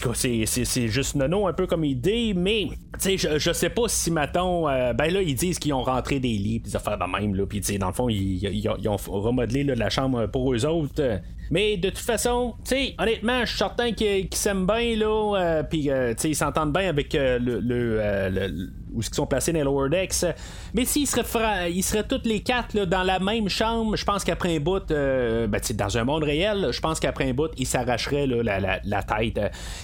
Tout 0.00 0.08
cas, 0.08 0.14
c'est 0.14 0.88
juste 0.88 1.14
nono 1.14 1.46
un 1.46 1.52
peu 1.52 1.66
comme 1.66 1.84
idée, 1.84 2.34
mais 2.34 2.68
je, 3.04 3.38
je 3.38 3.52
sais 3.52 3.70
pas 3.70 3.88
si, 3.88 4.10
mettons, 4.10 4.68
euh, 4.68 4.92
ben 4.92 5.12
là, 5.12 5.22
ils 5.22 5.34
disent 5.34 5.58
qu'ils 5.58 5.74
ont 5.74 5.82
rentré 5.82 6.20
des 6.20 6.28
lits, 6.28 6.60
des 6.60 6.76
affaires 6.76 6.98
de 6.98 7.04
même, 7.04 7.34
là, 7.34 7.46
puis 7.46 7.60
dans 7.78 7.88
le 7.88 7.92
fond, 7.92 8.08
ils, 8.08 8.68
ont 8.88 8.96
remodelé 8.96 9.64
la 9.64 9.90
chambre 9.90 10.26
pour 10.26 10.52
eux 10.54 10.64
autres. 10.66 11.20
Mais 11.50 11.76
de 11.76 11.90
toute 11.90 11.98
façon, 11.98 12.54
tu 12.64 12.74
sais, 12.74 12.94
honnêtement, 12.98 13.40
je 13.40 13.46
suis 13.46 13.58
certain 13.58 13.92
qu'ils 13.92 14.28
s'aiment 14.32 14.66
bien, 14.66 14.96
là, 14.96 15.34
euh, 15.36 15.62
puis, 15.62 15.90
euh, 15.90 16.14
ils 16.24 16.36
s'entendent 16.36 16.72
bien 16.72 16.88
avec 16.88 17.12
le, 17.14 17.38
le 17.38 18.70
où 18.96 19.00
ils 19.00 19.14
sont 19.14 19.26
placés 19.26 19.52
dans 19.52 19.58
les 19.58 19.64
lower 19.64 19.88
decks. 19.88 20.24
Mais 20.74 20.84
s'ils 20.84 21.06
seraient, 21.06 21.72
ils 21.72 21.82
seraient 21.82 22.06
tous 22.06 22.22
les 22.24 22.40
quatre 22.40 22.76
dans 22.84 23.02
la 23.02 23.18
même 23.18 23.48
chambre, 23.48 23.96
je 23.96 24.04
pense 24.04 24.24
qu'après 24.24 24.56
un 24.56 24.60
bout, 24.60 24.90
euh, 24.90 25.46
ben, 25.46 25.60
dans 25.74 25.98
un 25.98 26.04
monde 26.04 26.24
réel, 26.24 26.68
je 26.70 26.80
pense 26.80 27.00
qu'après 27.00 27.28
un 27.28 27.34
bout, 27.34 27.50
ils 27.56 27.66
s'arracheraient 27.66 28.26
la, 28.26 28.80
la, 28.82 29.02
tête. 29.02 29.40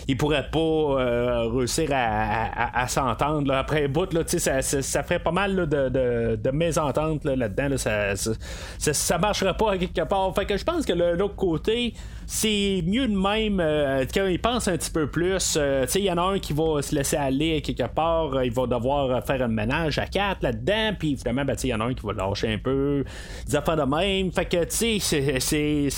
Ils 0.09 0.17
pourraient 0.17 0.51
pas 0.51 0.59
euh, 0.59 1.49
réussir 1.49 1.91
à, 1.93 2.87
s'entendre. 2.89 3.53
Après 3.55 3.85
un 3.85 3.89
bout, 3.89 4.13
là, 4.13 4.23
ça, 4.27 4.63
ça, 4.63 5.03
ferait 5.03 5.19
pas 5.19 5.33
mal 5.33 5.57
de, 5.57 5.89
de, 5.89 6.37
de 6.43 6.51
mésententes 6.51 7.25
là, 7.25 7.49
dedans 7.49 7.77
ça, 7.77 8.17
ça, 8.17 8.93
ça, 8.93 9.19
marcherait 9.19 9.57
pas 9.57 9.77
quelque 9.79 10.03
part. 10.03 10.35
Fait 10.35 10.47
que 10.47 10.57
je 10.57 10.65
pense 10.65 10.85
que 10.85 10.93
l'autre 10.93 11.37
côté, 11.37 11.95
c'est 12.27 12.83
mieux 12.87 13.09
de 13.09 13.17
même 13.17 13.61
euh, 13.61 14.05
quand 14.13 14.27
ils 14.27 14.41
pensent 14.41 14.69
un 14.69 14.77
petit 14.77 14.91
peu 14.91 15.07
plus. 15.07 15.57
Euh, 15.57 15.87
il 15.95 16.03
y 16.03 16.11
en 16.11 16.19
a 16.19 16.23
un 16.23 16.39
qui 16.39 16.53
va 16.53 16.81
se 16.83 16.95
laisser 16.95 17.17
aller 17.17 17.61
quelque 17.61 17.87
part, 17.87 18.35
euh, 18.35 18.47
il 18.47 18.53
va 18.53 18.67
devoir 18.67 19.02
faire 19.25 19.43
un 19.43 19.49
ménage 19.49 19.99
à 19.99 20.07
quatre 20.07 20.43
là-dedans, 20.43 20.97
puis 20.99 21.17
finalement, 21.17 21.45
ben, 21.45 21.57
il 21.63 21.69
y 21.69 21.75
en 21.75 21.81
a 21.81 21.85
un 21.85 21.95
qui 21.95 22.07
va 22.07 22.13
lâcher 22.13 22.53
un 22.53 22.59
peu, 22.59 23.05
des 23.47 23.57
affaires 23.57 23.77
de 23.77 23.83
même. 23.83 24.33
Fait 24.33 24.45
que, 24.47 24.65
tu 24.65 25.01
sais, 25.01 25.91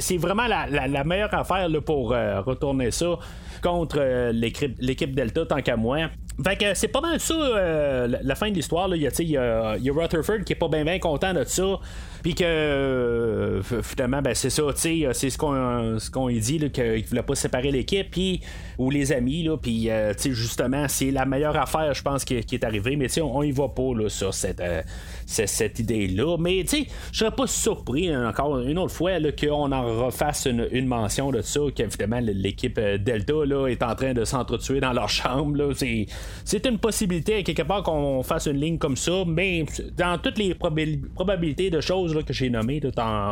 c'est 0.00 0.16
vraiment 0.16 0.46
la, 0.46 0.66
la, 0.66 1.04
meilleure 1.04 1.32
affaire 1.34 1.68
là, 1.68 1.80
pour 1.80 2.10
retourner 2.10 2.90
ça 2.90 3.18
contre 3.62 4.30
l'équipe 4.32 5.14
Delta, 5.14 5.46
tant 5.46 5.62
qu'à 5.62 5.76
moi. 5.76 6.08
Fait 6.42 6.56
que 6.56 6.74
c'est 6.74 6.88
pas 6.88 7.00
mal 7.00 7.20
ça, 7.20 8.06
la, 8.06 8.34
fin 8.34 8.50
de 8.50 8.54
l'histoire. 8.54 8.88
Il 8.94 9.02
y, 9.02 9.24
y, 9.24 9.36
a 9.36 9.76
Rutherford 9.92 10.44
qui 10.46 10.54
est 10.54 10.56
pas 10.56 10.68
bien 10.68 10.84
bien 10.84 10.98
content 10.98 11.34
de 11.34 11.44
ça. 11.44 11.80
Puis 12.22 12.34
que 12.34 12.44
euh, 12.44 13.62
finalement, 13.82 14.20
ben, 14.20 14.34
c'est 14.34 14.50
ça, 14.50 14.62
sais, 14.74 15.08
c'est 15.12 15.30
ce 15.30 15.38
qu'on 15.38 15.98
ce 15.98 16.10
qu'on 16.10 16.28
dit, 16.28 16.70
qu'il 16.70 17.04
voulait 17.06 17.22
pas 17.22 17.34
séparer 17.34 17.70
l'équipe, 17.70 18.10
puis 18.10 18.40
ou 18.78 18.90
les 18.90 19.12
amis, 19.12 19.42
là, 19.42 19.56
puis 19.56 19.90
euh, 19.90 20.12
justement, 20.16 20.86
c'est 20.88 21.10
la 21.10 21.24
meilleure 21.24 21.56
affaire, 21.56 21.92
je 21.94 22.02
pense, 22.02 22.24
qui, 22.24 22.34
est 22.36 22.64
arrivée, 22.64 22.96
mais 22.96 23.08
sais, 23.08 23.20
on, 23.20 23.42
y 23.42 23.52
va 23.52 23.68
pas 23.68 23.94
là, 23.94 24.08
sur 24.08 24.32
cette, 24.32 24.60
euh, 24.60 24.82
cette, 25.26 25.78
idée-là. 25.78 26.36
Mais 26.38 26.64
tu 26.64 26.84
sais, 26.84 26.86
je 27.12 27.18
serais 27.18 27.30
pas 27.30 27.46
surpris, 27.46 28.10
hein, 28.10 28.28
encore 28.28 28.58
une 28.58 28.78
autre 28.78 28.94
fois, 28.94 29.12
qu'on 29.38 29.72
en 29.72 30.04
refasse 30.04 30.46
une, 30.46 30.86
mention 30.86 31.30
de 31.30 31.40
ça, 31.40 31.60
qu'évidemment, 31.74 32.20
l'équipe 32.20 32.78
Delta 32.80 33.44
là, 33.46 33.68
est 33.68 33.82
en 33.82 33.94
train 33.94 34.12
de 34.12 34.24
s'entretuer 34.24 34.80
dans 34.80 34.92
leur 34.92 35.08
chambre. 35.08 35.56
Là. 35.56 35.74
C'est, 36.44 36.66
une 36.66 36.78
possibilité, 36.78 37.42
quelque 37.42 37.62
part, 37.62 37.82
qu'on 37.82 38.22
fasse 38.22 38.46
une 38.46 38.60
ligne 38.60 38.78
comme 38.78 38.96
ça, 38.96 39.24
mais 39.26 39.64
dans 39.96 40.18
toutes 40.18 40.38
les 40.38 40.54
probabilités 40.54 41.70
de 41.70 41.80
choses 41.80 42.18
que 42.24 42.32
j'ai 42.32 42.50
nommé 42.50 42.80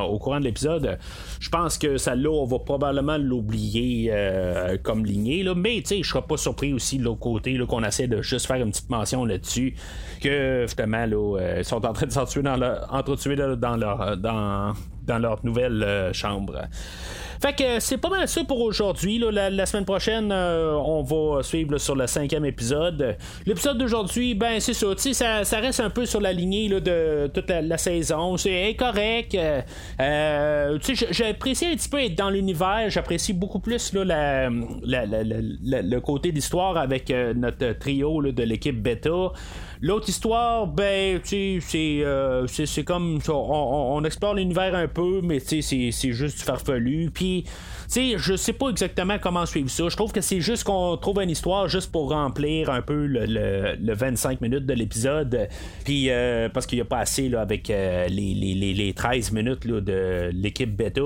au 0.08 0.18
courant 0.18 0.40
de 0.40 0.44
l'épisode, 0.44 0.98
je 1.40 1.48
pense 1.48 1.78
que 1.78 1.96
celle-là, 1.96 2.30
on 2.30 2.44
va 2.44 2.58
probablement 2.58 3.18
l'oublier 3.18 4.11
euh, 4.12 4.76
comme 4.82 5.04
lignée. 5.04 5.42
Là, 5.42 5.54
mais 5.54 5.82
je 5.88 6.02
serais 6.02 6.22
pas 6.22 6.37
surpris 6.37 6.72
aussi 6.72 6.98
de 6.98 7.04
l'autre 7.04 7.20
côté 7.20 7.58
qu'on 7.68 7.84
essaie 7.84 8.08
de 8.08 8.22
juste 8.22 8.46
faire 8.46 8.56
une 8.56 8.70
petite 8.70 8.90
mention 8.90 9.24
là-dessus. 9.24 9.74
Que 10.22 10.62
justement, 10.66 11.06
là, 11.06 11.16
euh, 11.16 11.56
ils 11.58 11.64
sont 11.64 11.84
en 11.84 11.92
train 11.92 12.06
de 12.06 12.12
s'entretuer 12.12 12.42
dans 12.42 12.56
leur, 12.56 13.56
dans 13.56 13.76
leur, 13.76 14.16
dans, 14.16 14.74
dans 15.06 15.18
leur 15.18 15.44
nouvelle 15.44 15.82
euh, 15.82 16.12
chambre. 16.12 16.62
Fait 17.40 17.53
que 17.55 17.81
c'est 17.81 17.98
pas 17.98 18.09
mal 18.09 18.27
ça 18.27 18.42
pour 18.44 18.61
aujourd'hui. 18.61 19.18
La, 19.18 19.66
semaine 19.66 19.85
prochaine, 19.85 20.31
euh, 20.33 20.74
on 20.74 21.03
va 21.03 21.42
suivre 21.42 21.79
sur 21.79 21.94
le 21.94 22.07
cinquième 22.07 22.44
épisode. 22.44 23.16
L'épisode 23.46 23.79
d'aujourd'hui, 23.79 24.35
ben 24.35 24.59
c'est 24.61 24.74
ça, 24.74 24.87
ça, 24.96 25.44
ça 25.44 25.59
reste 25.59 25.81
un 25.81 25.90
peu 25.90 26.05
sur 26.05 26.20
la 26.20 26.33
lignée 26.33 26.68
de 26.68 27.31
toute 27.33 27.48
la, 27.48 27.79
saison. 27.79 28.37
C'est 28.37 28.70
incorrect. 28.70 29.35
Euh, 29.35 29.61
euh 30.01 30.79
j'apprécie 31.11 31.66
un 31.66 31.74
petit 31.74 31.88
peu 31.88 32.03
être 32.03 32.16
dans 32.16 32.31
l'univers. 32.31 32.87
J'apprécie 32.88 33.33
beaucoup 33.33 33.61
plus 33.61 33.92
là, 33.92 34.48
le 34.51 35.98
côté 36.01 36.33
d'histoire 36.33 36.77
avec 36.77 37.11
euh, 37.11 37.35
notre 37.35 37.72
trio 37.79 38.22
de 38.22 38.42
l'équipe 38.42 38.81
bêta. 38.83 39.33
L'autre 39.80 40.08
histoire, 40.08 40.66
ben, 40.66 41.20
tu 41.20 41.60
sais, 41.60 42.04
c'est 42.66 42.84
comme 42.84 43.20
on, 43.28 43.32
on, 43.32 44.04
explore 44.04 44.34
l'univers 44.34 44.74
un 44.74 44.88
peu, 44.88 45.20
mais 45.22 45.40
tu 45.40 45.62
sais, 45.62 45.90
c'est 45.92 46.12
juste 46.12 46.38
du 46.38 46.44
farfelu. 46.44 47.10
Puis 47.12 47.44
tu 47.88 47.94
sais, 47.94 48.18
je 48.18 48.36
sais 48.36 48.52
pas 48.52 48.68
exactement 48.68 49.16
comment 49.18 49.46
suivre 49.46 49.70
ça. 49.70 49.88
Je 49.88 49.96
trouve 49.96 50.12
que 50.12 50.20
c'est 50.20 50.42
juste 50.42 50.64
qu'on 50.64 50.98
trouve 50.98 51.22
une 51.22 51.30
histoire 51.30 51.68
juste 51.68 51.90
pour 51.90 52.10
remplir 52.10 52.68
un 52.68 52.82
peu 52.82 53.06
le, 53.06 53.94
25 53.94 54.42
minutes 54.42 54.66
de 54.66 54.74
l'épisode. 54.74 55.48
Puis, 55.86 56.10
euh, 56.10 56.50
parce 56.50 56.66
qu'il 56.66 56.76
n'y 56.76 56.82
a 56.82 56.84
pas 56.84 56.98
assez 56.98 57.30
là, 57.30 57.40
avec 57.40 57.70
euh, 57.70 58.06
les, 58.08 58.34
les, 58.34 58.92
13 58.92 59.32
minutes 59.32 59.64
là, 59.64 59.80
de 59.80 60.30
l'équipe 60.34 60.76
bêta. 60.76 61.00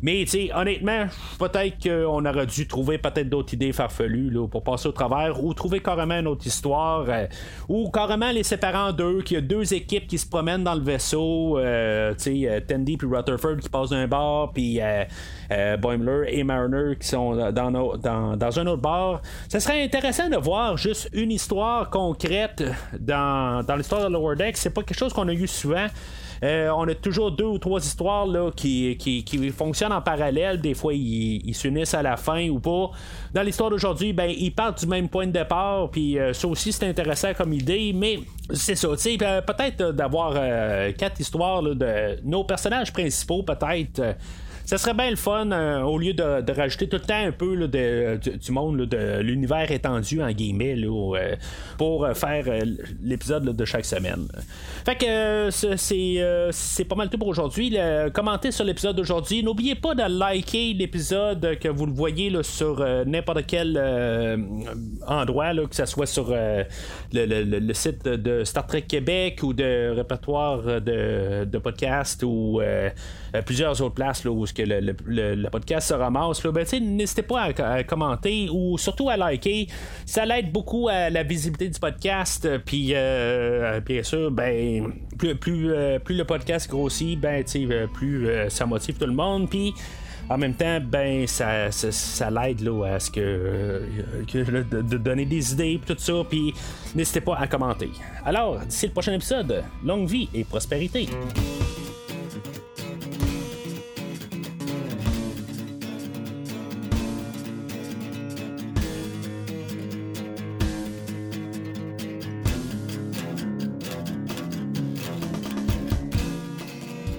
Mais, 0.00 0.24
tu 0.24 0.30
sais, 0.30 0.50
honnêtement, 0.54 1.08
peut-être 1.38 1.76
qu'on 1.82 2.24
aurait 2.24 2.46
dû 2.46 2.66
trouver 2.66 2.96
peut-être 2.96 3.28
d'autres 3.28 3.52
idées 3.52 3.72
farfelues 3.72 4.30
là, 4.30 4.48
pour 4.48 4.62
passer 4.62 4.88
au 4.88 4.92
travers 4.92 5.44
ou 5.44 5.52
trouver 5.52 5.80
carrément 5.80 6.18
une 6.18 6.26
autre 6.26 6.46
histoire 6.46 7.04
euh, 7.08 7.26
ou 7.68 7.90
carrément 8.06 8.30
les 8.30 8.42
séparer 8.42 8.76
en 8.76 8.92
deux, 8.92 9.22
qu'il 9.22 9.36
y 9.36 9.38
a 9.38 9.40
deux 9.40 9.72
équipes 9.72 10.06
qui 10.06 10.18
se 10.18 10.26
promènent 10.26 10.64
dans 10.64 10.74
le 10.74 10.82
vaisseau. 10.82 11.58
tu 12.18 12.44
sais, 12.46 12.64
Tandy 12.68 12.96
puis 12.96 13.08
Rutherford 13.08 13.56
qui 13.62 13.68
passent 13.68 13.90
d'un 13.90 14.06
bar, 14.06 14.52
puis 14.52 14.80
euh, 15.50 15.76
Boimler 15.76 16.26
et 16.28 16.44
Mariner 16.44 16.96
qui 16.98 17.08
sont 17.08 17.34
dans, 17.52 17.70
dans, 17.70 18.58
un 18.58 18.66
autre 18.66 18.82
bar. 18.82 19.22
Ce 19.48 19.58
serait 19.58 19.82
intéressant 19.82 20.28
de 20.28 20.36
voir 20.36 20.76
juste 20.76 21.08
une 21.12 21.30
histoire 21.30 21.90
concrète 21.90 22.62
dans, 22.98 23.64
l'histoire 23.76 24.08
de 24.08 24.12
Lower 24.12 24.36
Deck. 24.36 24.56
C'est 24.56 24.70
pas 24.70 24.82
quelque 24.82 24.98
chose 24.98 25.12
qu'on 25.12 25.28
a 25.28 25.32
eu 25.32 25.46
souvent. 25.46 25.86
Euh, 26.42 26.70
on 26.70 26.88
a 26.88 26.94
toujours 26.94 27.32
deux 27.32 27.44
ou 27.44 27.58
trois 27.58 27.84
histoires 27.84 28.26
là, 28.26 28.50
qui, 28.54 28.96
qui, 28.96 29.50
fonctionnent 29.50 29.92
en 29.92 30.00
parallèle. 30.02 30.60
Des 30.60 30.74
fois, 30.74 30.94
ils 30.94 31.54
s'unissent 31.54 31.94
à 31.94 32.02
la 32.02 32.16
fin 32.16 32.48
ou 32.48 32.60
pas. 32.60 32.90
Dans 33.32 33.42
l'histoire 33.42 33.70
d'aujourd'hui, 33.70 34.12
ben, 34.12 34.30
ils 34.30 34.52
partent 34.52 34.80
du 34.80 34.86
même 34.86 35.08
point 35.08 35.26
de 35.26 35.32
départ. 35.32 35.90
Puis 35.90 36.18
euh, 36.18 36.32
ça 36.32 36.48
aussi, 36.48 36.72
c'est 36.72 36.86
intéressant 36.88 37.34
comme 37.34 37.52
idée. 37.52 37.92
Mais 37.94 38.20
c'est 38.52 38.74
ça, 38.74 38.88
sais, 38.96 39.16
peut-être 39.16 39.92
d'avoir 39.92 40.34
quatre 40.96 41.20
histoires 41.20 41.62
de 41.62 42.18
nos 42.24 42.44
personnages 42.44 42.92
principaux, 42.92 43.42
peut-être 43.42 44.16
ça 44.64 44.78
serait 44.78 44.94
bien 44.94 45.10
le 45.10 45.16
fun 45.16 45.50
euh, 45.50 45.82
au 45.82 45.98
lieu 45.98 46.14
de, 46.14 46.52
rajouter 46.52 46.88
tout 46.88 46.96
le 46.96 47.02
temps 47.02 47.22
un 47.22 47.32
peu 47.32 47.68
de, 47.68 48.16
du, 48.16 48.52
monde 48.52 48.82
de 48.82 49.20
l'univers 49.20 49.70
étendu 49.70 50.22
en 50.22 50.30
guillemets 50.30 50.76
euh, 50.78 51.36
pour 51.76 52.04
euh, 52.04 52.14
faire 52.14 52.44
l'épisode 53.02 53.44
de 53.44 53.64
chaque 53.64 53.84
semaine. 53.84 54.26
Fait 54.84 54.96
que 54.96 55.50
c'est 55.50 56.84
pas 56.84 56.94
mal 56.94 57.10
tout 57.10 57.18
pour 57.18 57.28
aujourd'hui. 57.28 57.76
Commentez 58.12 58.52
sur 58.52 58.64
l'épisode 58.64 58.96
d'aujourd'hui. 58.96 59.42
N'oubliez 59.42 59.74
pas 59.74 59.94
de 59.94 60.02
liker 60.02 60.72
l'épisode 60.74 61.58
que 61.58 61.68
vous 61.68 61.86
le 61.86 61.92
voyez 61.92 62.32
sur 62.42 62.84
n'importe 63.06 63.46
quel 63.46 63.78
endroit, 65.06 65.52
que 65.54 65.76
ce 65.76 65.86
soit 65.86 66.06
sur 66.06 66.34
le, 67.12 67.72
site 67.72 68.04
de 68.04 68.44
Star 68.44 68.66
Trek 68.66 68.82
Québec 68.82 69.40
ou 69.42 69.52
de 69.52 69.90
répertoire 69.90 70.62
de, 70.80 71.44
de 71.44 71.58
podcast 71.58 72.22
ou 72.22 72.60
plusieurs 73.44 73.80
autres 73.82 73.94
places 73.94 74.24
où 74.24 74.46
que 74.54 74.62
le, 74.62 75.48
podcast 75.48 75.88
se 75.88 75.94
ramasse, 75.94 76.42
ben, 76.42 76.66
n'hésitez 76.80 77.22
pas 77.22 77.50
à, 77.58 77.84
commenter 77.84 78.48
ou 78.52 78.78
surtout 78.78 79.08
à 79.08 79.16
liker. 79.16 79.68
Ça 80.06 80.24
l'aide 80.24 80.52
beaucoup 80.52 80.88
à 80.88 81.10
la 81.10 81.22
visibilité 81.22 81.68
du 81.68 81.78
podcast. 81.78 82.48
Puis, 82.64 82.90
euh, 82.94 83.80
bien 83.80 84.02
sûr, 84.02 84.30
ben, 84.30 84.92
plus, 85.18 85.34
plus, 85.36 85.72
plus 86.04 86.16
le 86.16 86.24
podcast 86.24 86.68
grossit, 86.70 87.18
ben, 87.18 87.44
plus 87.92 88.28
ça 88.48 88.66
motive 88.66 88.96
tout 88.96 89.06
le 89.06 89.12
monde. 89.12 89.48
Puis, 89.50 89.74
en 90.28 90.38
même 90.38 90.54
temps, 90.54 90.80
ben 90.80 91.26
ça, 91.26 91.70
ça, 91.70 92.30
l'aide 92.30 92.68
à 92.86 92.98
ce 92.98 93.10
que, 93.10 93.82
de, 94.32 94.96
donner 94.96 95.26
des 95.26 95.52
idées 95.52 95.80
tout 95.86 95.96
ça, 95.98 96.24
puis 96.28 96.54
n'hésitez 96.94 97.20
pas 97.20 97.36
à 97.36 97.46
commenter. 97.46 97.90
Alors, 98.24 98.58
d'ici 98.60 98.86
le 98.86 98.92
prochain 98.92 99.12
épisode, 99.12 99.62
longue 99.84 100.08
vie 100.08 100.28
et 100.32 100.44
prospérité. 100.44 101.08